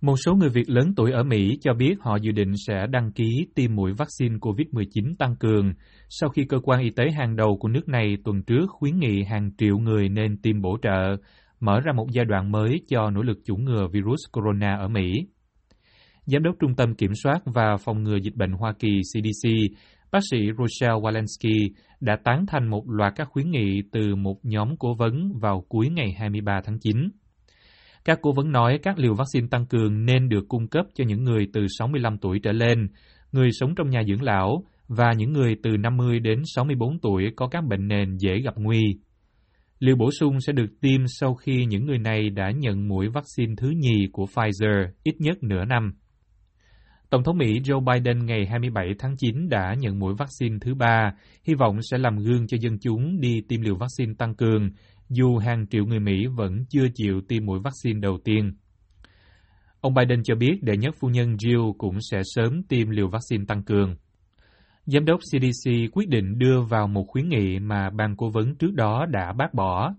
Một 0.00 0.14
số 0.24 0.34
người 0.34 0.48
Việt 0.48 0.70
lớn 0.70 0.92
tuổi 0.96 1.12
ở 1.12 1.22
Mỹ 1.22 1.58
cho 1.60 1.74
biết 1.74 1.94
họ 2.00 2.16
dự 2.16 2.32
định 2.32 2.52
sẽ 2.66 2.86
đăng 2.90 3.12
ký 3.12 3.46
tiêm 3.54 3.74
mũi 3.74 3.92
vaccine 3.92 4.36
COVID-19 4.40 5.14
tăng 5.18 5.36
cường 5.36 5.72
sau 6.08 6.30
khi 6.30 6.44
cơ 6.44 6.58
quan 6.62 6.80
y 6.80 6.90
tế 6.90 7.10
hàng 7.10 7.36
đầu 7.36 7.56
của 7.60 7.68
nước 7.68 7.88
này 7.88 8.16
tuần 8.24 8.42
trước 8.42 8.66
khuyến 8.70 8.98
nghị 8.98 9.22
hàng 9.22 9.50
triệu 9.58 9.78
người 9.78 10.08
nên 10.08 10.36
tiêm 10.42 10.60
bổ 10.60 10.78
trợ, 10.82 11.16
mở 11.60 11.80
ra 11.80 11.92
một 11.92 12.06
giai 12.12 12.24
đoạn 12.24 12.52
mới 12.52 12.80
cho 12.88 13.10
nỗ 13.10 13.22
lực 13.22 13.38
chủng 13.44 13.64
ngừa 13.64 13.86
virus 13.92 14.20
corona 14.32 14.76
ở 14.76 14.88
Mỹ. 14.88 15.12
Giám 16.26 16.42
đốc 16.42 16.54
Trung 16.60 16.74
tâm 16.76 16.94
Kiểm 16.94 17.14
soát 17.14 17.38
và 17.44 17.76
Phòng 17.84 18.02
ngừa 18.02 18.16
Dịch 18.16 18.36
bệnh 18.36 18.52
Hoa 18.52 18.72
Kỳ 18.78 19.00
CDC, 19.00 19.50
bác 20.12 20.20
sĩ 20.30 20.38
Rochelle 20.58 21.00
Walensky 21.00 21.68
đã 22.00 22.16
tán 22.24 22.44
thành 22.48 22.68
một 22.70 22.82
loạt 22.90 23.12
các 23.16 23.28
khuyến 23.30 23.50
nghị 23.50 23.82
từ 23.92 24.14
một 24.14 24.36
nhóm 24.42 24.76
cố 24.78 24.94
vấn 24.94 25.32
vào 25.40 25.64
cuối 25.68 25.88
ngày 25.88 26.14
23 26.18 26.60
tháng 26.64 26.78
9. 26.78 26.96
Các 28.10 28.18
cố 28.22 28.32
vấn 28.32 28.52
nói 28.52 28.78
các 28.82 28.98
liều 28.98 29.14
vaccine 29.14 29.46
tăng 29.50 29.66
cường 29.66 30.04
nên 30.04 30.28
được 30.28 30.44
cung 30.48 30.68
cấp 30.68 30.86
cho 30.94 31.04
những 31.04 31.24
người 31.24 31.46
từ 31.52 31.66
65 31.78 32.18
tuổi 32.18 32.40
trở 32.42 32.52
lên, 32.52 32.88
người 33.32 33.48
sống 33.52 33.74
trong 33.74 33.90
nhà 33.90 34.02
dưỡng 34.08 34.22
lão 34.22 34.64
và 34.88 35.12
những 35.16 35.32
người 35.32 35.56
từ 35.62 35.70
50 35.76 36.20
đến 36.20 36.42
64 36.54 36.98
tuổi 36.98 37.24
có 37.36 37.48
các 37.48 37.64
bệnh 37.64 37.88
nền 37.88 38.16
dễ 38.16 38.40
gặp 38.40 38.54
nguy. 38.56 38.82
Liều 39.78 39.96
bổ 39.96 40.10
sung 40.20 40.40
sẽ 40.40 40.52
được 40.52 40.80
tiêm 40.80 41.00
sau 41.06 41.34
khi 41.34 41.64
những 41.64 41.86
người 41.86 41.98
này 41.98 42.30
đã 42.30 42.50
nhận 42.50 42.88
mũi 42.88 43.08
vaccine 43.08 43.54
thứ 43.56 43.70
nhì 43.70 44.06
của 44.12 44.24
Pfizer 44.24 44.86
ít 45.02 45.14
nhất 45.18 45.42
nửa 45.42 45.64
năm. 45.64 45.92
Tổng 47.10 47.24
thống 47.24 47.38
Mỹ 47.38 47.60
Joe 47.60 47.84
Biden 47.84 48.26
ngày 48.26 48.46
27 48.46 48.86
tháng 48.98 49.16
9 49.16 49.48
đã 49.48 49.74
nhận 49.78 49.98
mũi 49.98 50.14
vaccine 50.18 50.58
thứ 50.60 50.74
ba, 50.74 51.12
hy 51.44 51.54
vọng 51.54 51.78
sẽ 51.90 51.98
làm 51.98 52.16
gương 52.16 52.46
cho 52.46 52.56
dân 52.60 52.78
chúng 52.78 53.20
đi 53.20 53.40
tiêm 53.48 53.60
liều 53.60 53.76
vaccine 53.76 54.14
tăng 54.18 54.34
cường 54.34 54.70
dù 55.10 55.36
hàng 55.36 55.66
triệu 55.66 55.86
người 55.86 56.00
Mỹ 56.00 56.26
vẫn 56.26 56.64
chưa 56.68 56.86
chịu 56.94 57.20
tiêm 57.28 57.46
mũi 57.46 57.60
vaccine 57.64 58.00
đầu 58.00 58.18
tiên. 58.24 58.52
Ông 59.80 59.94
Biden 59.94 60.22
cho 60.22 60.34
biết 60.34 60.62
đệ 60.62 60.76
nhất 60.76 60.94
phu 61.00 61.08
nhân 61.08 61.36
Jill 61.36 61.72
cũng 61.78 61.98
sẽ 62.10 62.22
sớm 62.24 62.62
tiêm 62.62 62.90
liều 62.90 63.08
vaccine 63.08 63.44
tăng 63.48 63.62
cường. 63.62 63.96
Giám 64.86 65.04
đốc 65.04 65.20
CDC 65.20 65.70
quyết 65.92 66.08
định 66.08 66.38
đưa 66.38 66.60
vào 66.60 66.88
một 66.88 67.04
khuyến 67.08 67.28
nghị 67.28 67.58
mà 67.58 67.90
ban 67.90 68.16
cố 68.16 68.30
vấn 68.30 68.54
trước 68.54 68.74
đó 68.74 69.06
đã 69.10 69.32
bác 69.32 69.54
bỏ. 69.54 69.94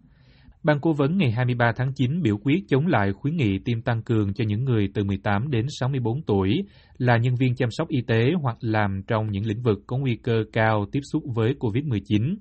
Ban 0.63 0.79
cố 0.81 0.93
vấn 0.93 1.17
ngày 1.17 1.31
23 1.31 1.71
tháng 1.75 1.93
9 1.93 2.21
biểu 2.21 2.37
quyết 2.43 2.63
chống 2.67 2.87
lại 2.87 3.13
khuyến 3.13 3.35
nghị 3.35 3.59
tiêm 3.59 3.81
tăng 3.81 4.03
cường 4.03 4.33
cho 4.33 4.43
những 4.47 4.65
người 4.65 4.89
từ 4.93 5.03
18 5.03 5.51
đến 5.51 5.65
64 5.79 6.21
tuổi 6.21 6.63
là 6.97 7.17
nhân 7.17 7.35
viên 7.35 7.55
chăm 7.55 7.71
sóc 7.71 7.87
y 7.89 8.01
tế 8.01 8.31
hoặc 8.41 8.57
làm 8.59 9.01
trong 9.07 9.31
những 9.31 9.45
lĩnh 9.45 9.61
vực 9.61 9.79
có 9.87 9.97
nguy 9.97 10.15
cơ 10.15 10.43
cao 10.53 10.85
tiếp 10.91 10.99
xúc 11.11 11.23
với 11.35 11.55
COVID-19. 11.59 12.35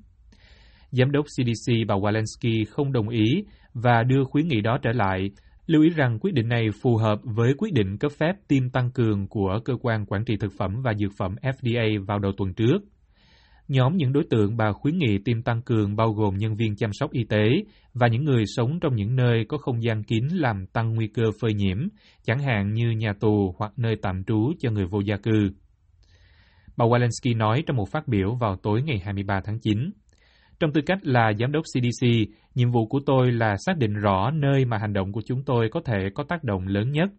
Giám 0.91 1.11
đốc 1.11 1.27
CDC 1.27 1.73
bà 1.89 1.95
Walensky 1.95 2.65
không 2.71 2.93
đồng 2.93 3.09
ý 3.09 3.45
và 3.75 4.03
đưa 4.03 4.25
khuyến 4.25 4.49
nghị 4.49 4.61
đó 4.61 4.79
trở 4.83 4.93
lại, 4.93 5.31
lưu 5.67 5.83
ý 5.83 5.91
rằng 5.91 6.19
quyết 6.21 6.35
định 6.35 6.49
này 6.49 6.69
phù 6.83 6.97
hợp 6.97 7.21
với 7.25 7.55
quyết 7.59 7.73
định 7.73 7.99
cấp 7.99 8.13
phép 8.19 8.33
tiêm 8.49 8.71
tăng 8.71 8.91
cường 8.91 9.29
của 9.29 9.61
Cơ 9.65 9.75
quan 9.83 10.07
Quản 10.07 10.25
trị 10.25 10.37
Thực 10.37 10.53
phẩm 10.59 10.83
và 10.83 10.95
Dược 10.95 11.13
phẩm 11.19 11.35
FDA 11.43 12.05
vào 12.05 12.19
đầu 12.19 12.33
tuần 12.37 12.55
trước. 12.55 12.79
Nhóm 13.69 13.97
những 13.97 14.13
đối 14.13 14.25
tượng 14.31 14.57
bà 14.57 14.73
khuyến 14.73 14.99
nghị 14.99 15.19
tiêm 15.25 15.43
tăng 15.43 15.63
cường 15.63 15.97
bao 15.97 16.13
gồm 16.13 16.39
nhân 16.39 16.57
viên 16.57 16.77
chăm 16.77 16.91
sóc 16.93 17.13
y 17.13 17.25
tế 17.25 17.49
và 17.95 18.07
những 18.09 18.25
người 18.25 18.45
sống 18.47 18.81
trong 18.81 18.95
những 18.95 19.17
nơi 19.17 19.45
có 19.49 19.59
không 19.59 19.83
gian 19.83 20.03
kín 20.03 20.29
làm 20.29 20.67
tăng 20.67 20.95
nguy 20.95 21.07
cơ 21.07 21.23
phơi 21.41 21.55
nhiễm, 21.55 21.79
chẳng 22.25 22.39
hạn 22.39 22.75
như 22.75 22.91
nhà 22.91 23.13
tù 23.21 23.55
hoặc 23.59 23.73
nơi 23.77 23.97
tạm 24.03 24.25
trú 24.25 24.53
cho 24.59 24.71
người 24.71 24.87
vô 24.87 25.01
gia 25.01 25.17
cư. 25.17 25.51
Bà 26.77 26.87
Walensky 26.87 27.37
nói 27.37 27.63
trong 27.67 27.77
một 27.77 27.89
phát 27.91 28.09
biểu 28.09 28.35
vào 28.35 28.57
tối 28.57 28.83
ngày 28.83 28.99
23 29.05 29.41
tháng 29.45 29.59
9. 29.59 29.91
Trong 30.61 30.73
tư 30.73 30.81
cách 30.87 30.99
là 31.03 31.33
giám 31.39 31.53
đốc 31.53 31.63
CDC, 31.65 32.07
nhiệm 32.55 32.71
vụ 32.71 32.87
của 32.87 33.01
tôi 33.07 33.33
là 33.33 33.57
xác 33.67 33.79
định 33.79 33.95
rõ 33.95 34.31
nơi 34.31 34.65
mà 34.65 34.79
hành 34.79 34.93
động 34.93 35.13
của 35.13 35.21
chúng 35.27 35.45
tôi 35.45 35.69
có 35.73 35.81
thể 35.85 36.09
có 36.15 36.25
tác 36.29 36.45
động 36.45 36.67
lớn 36.67 36.93
nhất. 36.93 37.11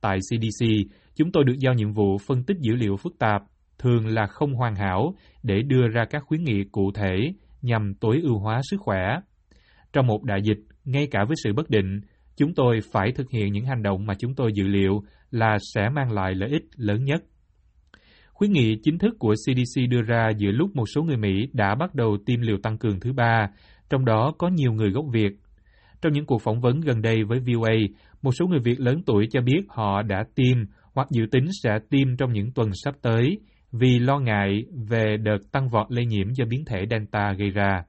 Tại 0.00 0.18
CDC, 0.18 0.66
chúng 1.16 1.32
tôi 1.32 1.44
được 1.44 1.54
giao 1.58 1.74
nhiệm 1.74 1.92
vụ 1.92 2.18
phân 2.26 2.44
tích 2.44 2.56
dữ 2.60 2.74
liệu 2.74 2.96
phức 2.96 3.18
tạp, 3.18 3.42
thường 3.78 4.06
là 4.06 4.26
không 4.26 4.54
hoàn 4.54 4.74
hảo, 4.74 5.14
để 5.42 5.62
đưa 5.62 5.88
ra 5.88 6.04
các 6.10 6.22
khuyến 6.26 6.44
nghị 6.44 6.64
cụ 6.72 6.92
thể 6.94 7.32
nhằm 7.62 7.94
tối 8.00 8.20
ưu 8.22 8.38
hóa 8.38 8.60
sức 8.70 8.80
khỏe. 8.80 9.20
Trong 9.92 10.06
một 10.06 10.24
đại 10.24 10.42
dịch, 10.42 10.58
ngay 10.84 11.08
cả 11.10 11.24
với 11.28 11.36
sự 11.44 11.52
bất 11.52 11.70
định, 11.70 12.00
chúng 12.36 12.54
tôi 12.54 12.80
phải 12.92 13.12
thực 13.12 13.30
hiện 13.30 13.52
những 13.52 13.66
hành 13.66 13.82
động 13.82 14.06
mà 14.06 14.14
chúng 14.18 14.34
tôi 14.34 14.52
dự 14.54 14.64
liệu 14.64 15.02
là 15.30 15.56
sẽ 15.74 15.88
mang 15.88 16.12
lại 16.12 16.34
lợi 16.34 16.50
ích 16.50 16.62
lớn 16.76 17.04
nhất. 17.04 17.22
Khuyến 18.40 18.52
nghị 18.52 18.76
chính 18.82 18.98
thức 18.98 19.14
của 19.18 19.34
CDC 19.34 19.80
đưa 19.90 20.02
ra 20.02 20.30
giữa 20.38 20.50
lúc 20.50 20.76
một 20.76 20.84
số 20.94 21.02
người 21.02 21.16
Mỹ 21.16 21.48
đã 21.52 21.74
bắt 21.74 21.94
đầu 21.94 22.18
tiêm 22.26 22.40
liều 22.40 22.56
tăng 22.62 22.78
cường 22.78 23.00
thứ 23.00 23.12
ba, 23.12 23.50
trong 23.90 24.04
đó 24.04 24.32
có 24.38 24.48
nhiều 24.48 24.72
người 24.72 24.90
gốc 24.90 25.04
Việt. 25.12 25.32
Trong 26.02 26.12
những 26.12 26.26
cuộc 26.26 26.42
phỏng 26.42 26.60
vấn 26.60 26.80
gần 26.80 27.02
đây 27.02 27.24
với 27.24 27.38
VOA, 27.38 27.74
một 28.22 28.32
số 28.32 28.46
người 28.46 28.60
Việt 28.60 28.80
lớn 28.80 29.02
tuổi 29.06 29.26
cho 29.30 29.40
biết 29.40 29.60
họ 29.68 30.02
đã 30.02 30.24
tiêm 30.34 30.56
hoặc 30.94 31.08
dự 31.10 31.26
tính 31.30 31.46
sẽ 31.62 31.78
tiêm 31.90 32.16
trong 32.16 32.32
những 32.32 32.52
tuần 32.52 32.70
sắp 32.84 32.94
tới 33.02 33.38
vì 33.72 33.98
lo 33.98 34.18
ngại 34.18 34.64
về 34.88 35.16
đợt 35.16 35.38
tăng 35.52 35.68
vọt 35.68 35.86
lây 35.92 36.06
nhiễm 36.06 36.26
do 36.34 36.44
biến 36.44 36.64
thể 36.64 36.84
Delta 36.90 37.32
gây 37.38 37.50
ra. 37.50 37.82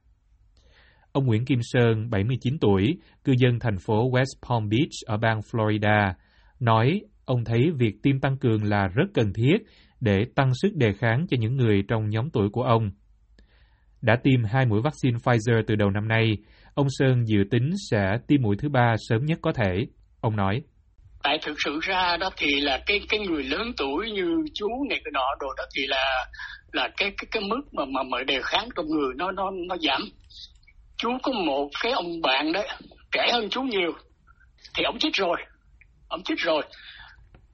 Ông 1.12 1.26
Nguyễn 1.26 1.46
Kim 1.46 1.60
Sơn, 1.62 2.10
79 2.10 2.58
tuổi, 2.62 2.98
cư 3.24 3.34
dân 3.38 3.60
thành 3.60 3.78
phố 3.78 4.12
West 4.12 4.50
Palm 4.50 4.70
Beach 4.70 4.92
ở 5.06 5.18
bang 5.18 5.40
Florida, 5.40 6.14
nói 6.60 7.02
ông 7.26 7.44
thấy 7.46 7.72
việc 7.78 7.96
tiêm 8.04 8.20
tăng 8.20 8.38
cường 8.38 8.64
là 8.64 8.88
rất 8.88 9.06
cần 9.14 9.34
thiết 9.34 9.58
để 10.02 10.26
tăng 10.36 10.52
sức 10.62 10.70
đề 10.76 10.94
kháng 10.94 11.26
cho 11.30 11.38
những 11.40 11.58
người 11.58 11.84
trong 11.88 12.10
nhóm 12.10 12.30
tuổi 12.30 12.50
của 12.50 12.64
ông. 12.64 12.92
Đã 14.02 14.16
tiêm 14.24 14.44
hai 14.44 14.66
mũi 14.66 14.82
vaccine 14.82 15.18
Pfizer 15.18 15.64
từ 15.68 15.76
đầu 15.76 15.90
năm 15.90 16.08
nay, 16.08 16.38
ông 16.74 16.88
Sơn 16.90 17.28
dự 17.28 17.38
tính 17.52 17.72
sẽ 17.92 18.18
tiêm 18.28 18.42
mũi 18.42 18.56
thứ 18.60 18.70
ba 18.70 18.96
sớm 19.10 19.26
nhất 19.26 19.40
có 19.42 19.54
thể. 19.54 19.86
Ông 20.22 20.36
nói. 20.36 20.62
Tại 21.24 21.40
thực 21.46 21.56
sự 21.66 21.80
ra 21.82 22.18
đó 22.18 22.30
thì 22.38 22.62
là 22.62 22.80
cái 22.86 23.02
cái 23.10 23.20
người 23.20 23.44
lớn 23.44 23.72
tuổi 23.78 24.12
như 24.12 24.28
chú 24.54 24.68
này 24.90 25.00
cái 25.04 25.12
nọ 25.14 25.26
đồ 25.40 25.48
đó 25.58 25.64
thì 25.76 25.88
là 25.88 26.26
là 26.72 26.90
cái 26.98 27.12
cái 27.18 27.28
cái 27.32 27.44
mức 27.44 27.62
mà 27.74 27.86
mà 27.86 28.04
mà 28.04 28.24
đề 28.24 28.40
kháng 28.44 28.70
trong 28.76 28.86
người 28.88 29.14
nó 29.16 29.32
nó 29.32 29.52
nó 29.68 29.76
giảm. 29.82 30.02
Chú 30.98 31.10
có 31.24 31.32
một 31.32 31.70
cái 31.84 31.92
ông 31.92 32.22
bạn 32.22 32.52
đấy 32.54 32.68
trẻ 33.12 33.30
hơn 33.32 33.50
chú 33.50 33.62
nhiều 33.62 33.92
thì 34.78 34.84
ông 34.84 35.00
chết 35.00 35.10
rồi, 35.14 35.38
ông 36.08 36.24
chết 36.24 36.36
rồi 36.38 36.64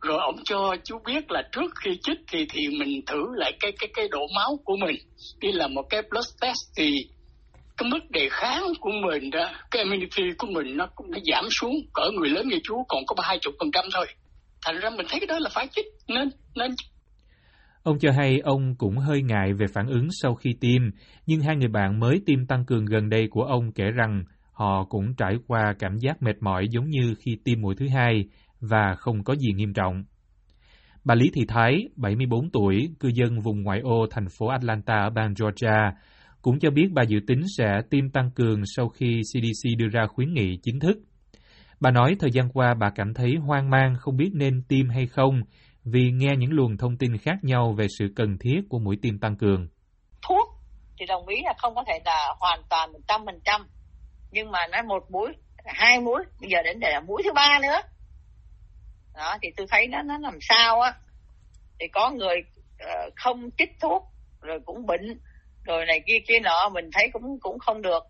rồi 0.02 0.18
ông 0.22 0.36
cho 0.46 0.76
chú 0.84 1.00
biết 1.06 1.32
là 1.32 1.44
trước 1.52 1.72
khi 1.84 2.00
chích 2.04 2.18
thì 2.32 2.46
thì 2.50 2.68
mình 2.80 3.02
thử 3.08 3.26
lại 3.36 3.52
cái 3.60 3.72
cái 3.80 3.90
cái 3.94 4.08
độ 4.12 4.22
máu 4.36 4.60
của 4.64 4.76
mình. 4.78 4.96
Đi 5.40 5.52
làm 5.52 5.74
một 5.74 5.84
cái 5.90 6.02
blood 6.10 6.28
test 6.42 6.58
thì 6.78 6.92
cái 7.78 7.90
mức 7.90 8.00
đề 8.10 8.30
kháng 8.32 8.64
của 8.80 8.92
mình 9.08 9.30
đó 9.32 9.50
cái 9.72 9.84
immunity 9.84 10.24
của 10.38 10.48
mình 10.48 10.78
nó 10.78 10.88
cũng 10.96 11.12
nó 11.12 11.18
giảm 11.34 11.46
xuống. 11.50 11.76
Cỡ 11.94 12.12
người 12.20 12.30
lớn 12.30 12.48
như 12.48 12.58
chú 12.64 12.76
còn 12.88 13.06
có 13.08 13.16
ba 13.18 13.24
hai 13.28 13.40
chục 13.42 13.54
phần 13.60 13.72
trăm 13.72 13.86
thôi. 13.94 14.06
Thành 14.66 14.80
ra 14.80 14.90
mình 14.90 15.06
thấy 15.10 15.20
cái 15.20 15.28
đó 15.28 15.40
là 15.40 15.50
phải 15.54 15.68
chích 15.76 15.86
nên 16.08 16.30
nên 16.56 16.72
Ông 17.84 18.00
cho 18.00 18.12
hay 18.12 18.40
ông 18.40 18.76
cũng 18.78 18.98
hơi 18.98 19.22
ngại 19.22 19.54
về 19.54 19.66
phản 19.74 19.88
ứng 19.88 20.08
sau 20.12 20.36
khi 20.36 20.56
tiêm, 20.62 20.82
nhưng 21.26 21.42
hai 21.42 21.56
người 21.56 21.68
bạn 21.68 22.00
mới 22.00 22.22
tiêm 22.26 22.46
tăng 22.46 22.66
cường 22.66 22.86
gần 22.86 23.10
đây 23.10 23.28
của 23.32 23.44
ông 23.44 23.72
kể 23.72 23.84
rằng 23.92 24.24
họ 24.52 24.86
cũng 24.90 25.16
trải 25.16 25.36
qua 25.48 25.74
cảm 25.80 25.98
giác 25.98 26.22
mệt 26.22 26.36
mỏi 26.42 26.68
giống 26.72 26.90
như 26.90 27.16
khi 27.20 27.38
tiêm 27.44 27.62
mũi 27.62 27.76
thứ 27.80 27.88
hai 27.88 28.26
và 28.62 28.96
không 28.98 29.24
có 29.24 29.36
gì 29.36 29.54
nghiêm 29.56 29.74
trọng. 29.74 30.04
Bà 31.04 31.16
Lý 31.16 31.32
Thị 31.34 31.42
Thái, 31.48 31.90
74 31.96 32.50
tuổi, 32.52 32.90
cư 33.00 33.10
dân 33.14 33.40
vùng 33.40 33.64
ngoại 33.64 33.80
ô 33.80 34.06
thành 34.12 34.28
phố 34.38 34.48
Atlanta 34.48 34.94
ở 34.94 35.10
bang 35.10 35.34
Georgia, 35.40 35.94
cũng 36.42 36.60
cho 36.60 36.70
biết 36.72 36.88
bà 36.94 37.04
dự 37.04 37.20
tính 37.28 37.42
sẽ 37.58 37.82
tiêm 37.90 38.10
tăng 38.10 38.32
cường 38.32 38.62
sau 38.76 38.90
khi 38.90 39.22
CDC 39.22 39.70
đưa 39.78 39.88
ra 39.88 40.08
khuyến 40.08 40.34
nghị 40.34 40.58
chính 40.64 40.80
thức. 40.80 40.98
Bà 41.80 41.92
nói 41.92 42.16
thời 42.20 42.32
gian 42.32 42.50
qua 42.50 42.74
bà 42.74 42.90
cảm 42.96 43.14
thấy 43.14 43.36
hoang 43.36 43.70
mang 43.70 43.96
không 44.00 44.18
biết 44.18 44.30
nên 44.34 44.64
tiêm 44.70 44.90
hay 44.90 45.08
không 45.08 45.42
vì 45.84 46.12
nghe 46.12 46.36
những 46.38 46.52
luồng 46.52 46.78
thông 46.78 46.98
tin 46.98 47.18
khác 47.18 47.36
nhau 47.42 47.74
về 47.78 47.88
sự 48.00 48.14
cần 48.16 48.38
thiết 48.38 48.62
của 48.70 48.80
mũi 48.80 48.98
tiêm 49.02 49.20
tăng 49.20 49.36
cường. 49.36 49.68
Thuốc 50.22 50.48
thì 51.00 51.06
đồng 51.06 51.28
ý 51.28 51.42
là 51.44 51.54
không 51.58 51.76
có 51.76 51.84
thể 51.88 52.00
là 52.06 52.36
hoàn 52.40 52.60
toàn 52.70 52.92
một 52.94 53.00
trăm 53.08 53.22
phần 53.26 53.40
trăm 53.44 53.62
nhưng 54.32 54.52
mà 54.52 54.60
nó 54.72 54.82
một 54.82 55.12
mũi 55.12 55.28
hai 55.66 56.00
mũi 56.00 56.24
bây 56.42 56.50
giờ 56.50 56.58
đến 56.64 56.80
để 56.80 56.92
là 56.92 57.00
mũi 57.00 57.22
thứ 57.24 57.34
ba 57.36 57.60
nữa 57.62 57.82
đó 59.18 59.38
thì 59.42 59.50
tôi 59.58 59.68
thấy 59.70 59.88
nó 59.88 60.02
nó 60.02 60.18
làm 60.18 60.38
sao 60.42 60.82
á. 60.82 60.94
Thì 61.80 61.88
có 61.88 62.12
người 62.12 62.36
uh, 62.84 63.14
không 63.16 63.50
chích 63.58 63.70
thuốc 63.82 64.04
rồi 64.42 64.60
cũng 64.66 64.86
bệnh 64.86 65.20
rồi 65.66 65.86
này 65.86 66.02
kia 66.08 66.18
kia 66.28 66.40
nọ 66.40 66.70
mình 66.74 66.90
thấy 66.94 67.10
cũng 67.14 67.40
cũng 67.40 67.60
không 67.60 67.82
được. 67.82 68.04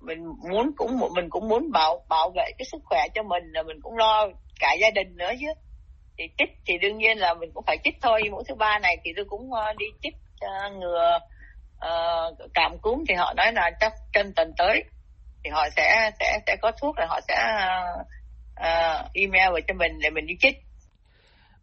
Mình 0.00 0.18
muốn 0.50 0.70
cũng 0.76 0.98
mình 1.14 1.30
cũng 1.30 1.48
muốn 1.48 1.70
bảo 1.72 2.04
bảo 2.08 2.30
vệ 2.36 2.50
cái 2.58 2.66
sức 2.72 2.82
khỏe 2.84 3.06
cho 3.14 3.22
mình 3.22 3.44
là 3.52 3.62
mình 3.62 3.76
cũng 3.82 3.96
lo 3.96 4.28
cả 4.60 4.74
gia 4.80 4.90
đình 4.90 5.16
nữa 5.16 5.30
chứ. 5.40 5.46
Thì 6.18 6.24
chích 6.38 6.50
thì 6.66 6.78
đương 6.78 6.98
nhiên 6.98 7.18
là 7.18 7.34
mình 7.34 7.50
cũng 7.54 7.64
phải 7.66 7.78
chích 7.84 7.94
thôi. 8.02 8.22
Mũi 8.30 8.44
thứ 8.48 8.54
ba 8.54 8.78
này 8.78 8.96
thì 9.04 9.12
tôi 9.16 9.24
cũng 9.24 9.50
uh, 9.50 9.76
đi 9.78 9.86
chích 10.02 10.14
uh, 10.14 10.40
ờ, 10.40 10.70
ngừa 10.70 11.18
uh, 11.86 12.50
cảm 12.54 12.78
cúm 12.82 13.04
thì 13.08 13.14
họ 13.14 13.34
nói 13.36 13.52
là 13.52 13.70
chắc 13.80 13.92
trong 14.12 14.32
tuần 14.36 14.52
tới 14.58 14.84
thì 15.44 15.50
họ 15.50 15.68
sẽ 15.76 16.10
sẽ 16.20 16.38
sẽ 16.46 16.56
có 16.62 16.72
thuốc 16.80 16.96
rồi 16.96 17.06
họ 17.06 17.20
sẽ 17.28 17.34
uh, 18.00 18.06
uh, 18.60 19.10
email 19.14 19.54
về 19.54 19.60
cho 19.68 19.74
mình 19.74 19.92
để 20.02 20.10
mình 20.10 20.26
đi 20.26 20.34
chích. 20.40 20.54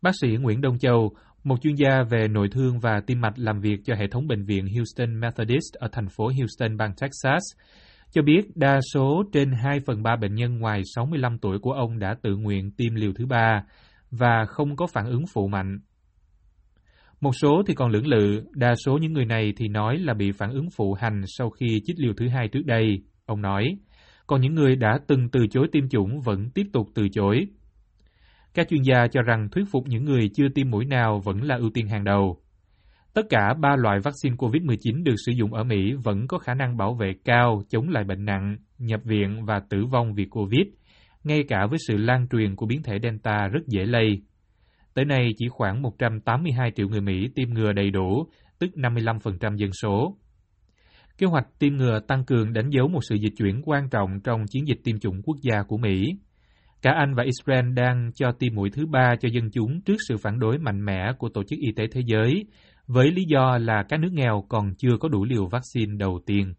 Bác 0.02 0.12
sĩ 0.22 0.28
Nguyễn 0.28 0.62
Đông 0.62 0.80
Châu, 0.80 1.12
một 1.44 1.62
chuyên 1.62 1.76
gia 1.76 2.04
về 2.10 2.28
nội 2.28 2.48
thương 2.52 2.80
và 2.80 3.02
tim 3.08 3.22
mạch 3.22 3.40
làm 3.40 3.60
việc 3.60 3.80
cho 3.86 3.96
hệ 3.96 4.08
thống 4.12 4.28
bệnh 4.28 4.46
viện 4.46 4.68
Houston 4.76 5.20
Methodist 5.20 5.74
ở 5.74 5.88
thành 5.92 6.08
phố 6.10 6.32
Houston, 6.40 6.78
bang 6.78 6.94
Texas, 7.02 7.44
cho 8.12 8.22
biết 8.22 8.42
đa 8.56 8.80
số 8.94 9.24
trên 9.34 9.52
2 9.52 9.80
phần 9.86 10.04
3 10.04 10.16
bệnh 10.16 10.36
nhân 10.36 10.60
ngoài 10.60 10.82
65 10.96 11.38
tuổi 11.38 11.60
của 11.60 11.72
ông 11.72 12.00
đã 12.00 12.16
tự 12.22 12.36
nguyện 12.36 12.72
tiêm 12.72 12.96
liều 12.96 13.12
thứ 13.14 13.26
ba 13.26 13.64
và 14.12 14.46
không 14.48 14.76
có 14.76 14.88
phản 14.88 15.06
ứng 15.06 15.24
phụ 15.34 15.48
mạnh. 15.48 15.80
Một 17.22 17.32
số 17.42 17.64
thì 17.68 17.74
còn 17.74 17.92
lưỡng 17.92 18.08
lự, 18.08 18.44
đa 18.54 18.76
số 18.86 18.98
những 18.98 19.14
người 19.14 19.26
này 19.26 19.54
thì 19.58 19.68
nói 19.68 19.98
là 19.98 20.14
bị 20.14 20.32
phản 20.32 20.52
ứng 20.52 20.68
phụ 20.78 20.94
hành 20.94 21.22
sau 21.28 21.50
khi 21.50 21.82
chích 21.86 22.00
liều 22.00 22.14
thứ 22.18 22.28
hai 22.28 22.48
trước 22.48 22.66
đây, 22.66 23.02
ông 23.26 23.42
nói. 23.42 23.78
Còn 24.28 24.42
những 24.42 24.56
người 24.56 24.76
đã 24.76 25.00
từng 25.08 25.30
từ 25.30 25.48
chối 25.48 25.68
tiêm 25.72 25.90
chủng 25.90 26.22
vẫn 26.22 26.50
tiếp 26.50 26.68
tục 26.74 26.88
từ 26.96 27.10
chối. 27.10 27.48
Các 28.54 28.68
chuyên 28.70 28.82
gia 28.82 29.08
cho 29.08 29.22
rằng 29.22 29.50
thuyết 29.52 29.64
phục 29.72 29.88
những 29.88 30.06
người 30.06 30.30
chưa 30.36 30.48
tiêm 30.56 30.70
mũi 30.70 30.86
nào 30.86 31.20
vẫn 31.20 31.44
là 31.44 31.56
ưu 31.56 31.70
tiên 31.70 31.88
hàng 31.88 32.04
đầu. 32.04 32.42
Tất 33.14 33.26
cả 33.30 33.54
ba 33.60 33.76
loại 33.76 34.00
vaccine 34.00 34.36
COVID-19 34.36 35.04
được 35.04 35.16
sử 35.26 35.32
dụng 35.32 35.54
ở 35.54 35.64
Mỹ 35.64 35.94
vẫn 36.04 36.28
có 36.28 36.38
khả 36.38 36.54
năng 36.54 36.78
bảo 36.78 36.94
vệ 36.94 37.14
cao 37.26 37.64
chống 37.70 37.90
lại 37.90 38.04
bệnh 38.04 38.26
nặng, 38.26 38.58
nhập 38.78 39.02
viện 39.04 39.46
và 39.46 39.60
tử 39.70 39.86
vong 39.86 40.14
vì 40.14 40.26
COVID, 40.26 40.68
ngay 41.24 41.44
cả 41.48 41.68
với 41.70 41.80
sự 41.88 41.98
lan 41.98 42.28
truyền 42.32 42.56
của 42.56 42.66
biến 42.66 42.84
thể 42.84 43.00
Delta 43.04 43.48
rất 43.48 43.60
dễ 43.68 43.86
lây. 43.86 44.22
Tới 44.94 45.06
nay, 45.06 45.30
chỉ 45.38 45.48
khoảng 45.50 45.82
182 45.82 46.72
triệu 46.76 46.88
người 46.88 47.02
Mỹ 47.02 47.30
tiêm 47.36 47.50
ngừa 47.50 47.74
đầy 47.74 47.92
đủ, 47.92 48.28
tức 48.60 48.70
55% 48.76 49.56
dân 49.56 49.72
số. 49.82 50.18
Kế 51.18 51.28
hoạch 51.28 51.48
tiêm 51.60 51.78
ngừa 51.78 52.00
tăng 52.08 52.26
cường 52.26 52.54
đánh 52.54 52.70
dấu 52.70 52.88
một 52.88 53.00
sự 53.10 53.16
dịch 53.16 53.34
chuyển 53.38 53.62
quan 53.66 53.90
trọng 53.90 54.20
trong 54.24 54.46
chiến 54.48 54.68
dịch 54.68 54.80
tiêm 54.84 55.00
chủng 55.00 55.22
quốc 55.22 55.38
gia 55.42 55.64
của 55.64 55.78
Mỹ. 55.78 56.18
Cả 56.82 56.92
Anh 56.92 57.14
và 57.16 57.24
Israel 57.24 57.74
đang 57.74 58.12
cho 58.16 58.32
tiêm 58.32 58.56
mũi 58.56 58.70
thứ 58.70 58.86
ba 58.86 59.16
cho 59.20 59.30
dân 59.34 59.52
chúng 59.52 59.82
trước 59.82 59.96
sự 60.08 60.18
phản 60.18 60.40
đối 60.40 60.58
mạnh 60.58 60.86
mẽ 60.86 61.12
của 61.18 61.30
Tổ 61.30 61.44
chức 61.44 61.60
Y 61.60 61.72
tế 61.76 61.84
Thế 61.92 62.02
giới, 62.06 62.46
với 62.88 63.12
lý 63.12 63.24
do 63.28 63.58
là 63.58 63.84
các 63.90 64.00
nước 64.00 64.14
nghèo 64.14 64.46
còn 64.50 64.76
chưa 64.78 64.98
có 65.00 65.10
đủ 65.10 65.26
liều 65.26 65.48
vaccine 65.48 65.98
đầu 65.98 66.20
tiên. 66.26 66.54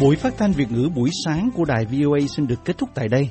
Buổi 0.00 0.16
phát 0.16 0.34
thanh 0.38 0.52
Việt 0.52 0.70
ngữ 0.70 0.88
buổi 0.94 1.10
sáng 1.24 1.50
của 1.54 1.64
đài 1.64 1.84
VOA 1.84 2.18
xin 2.28 2.46
được 2.46 2.64
kết 2.64 2.78
thúc 2.78 2.88
tại 2.94 3.08
đây. 3.08 3.30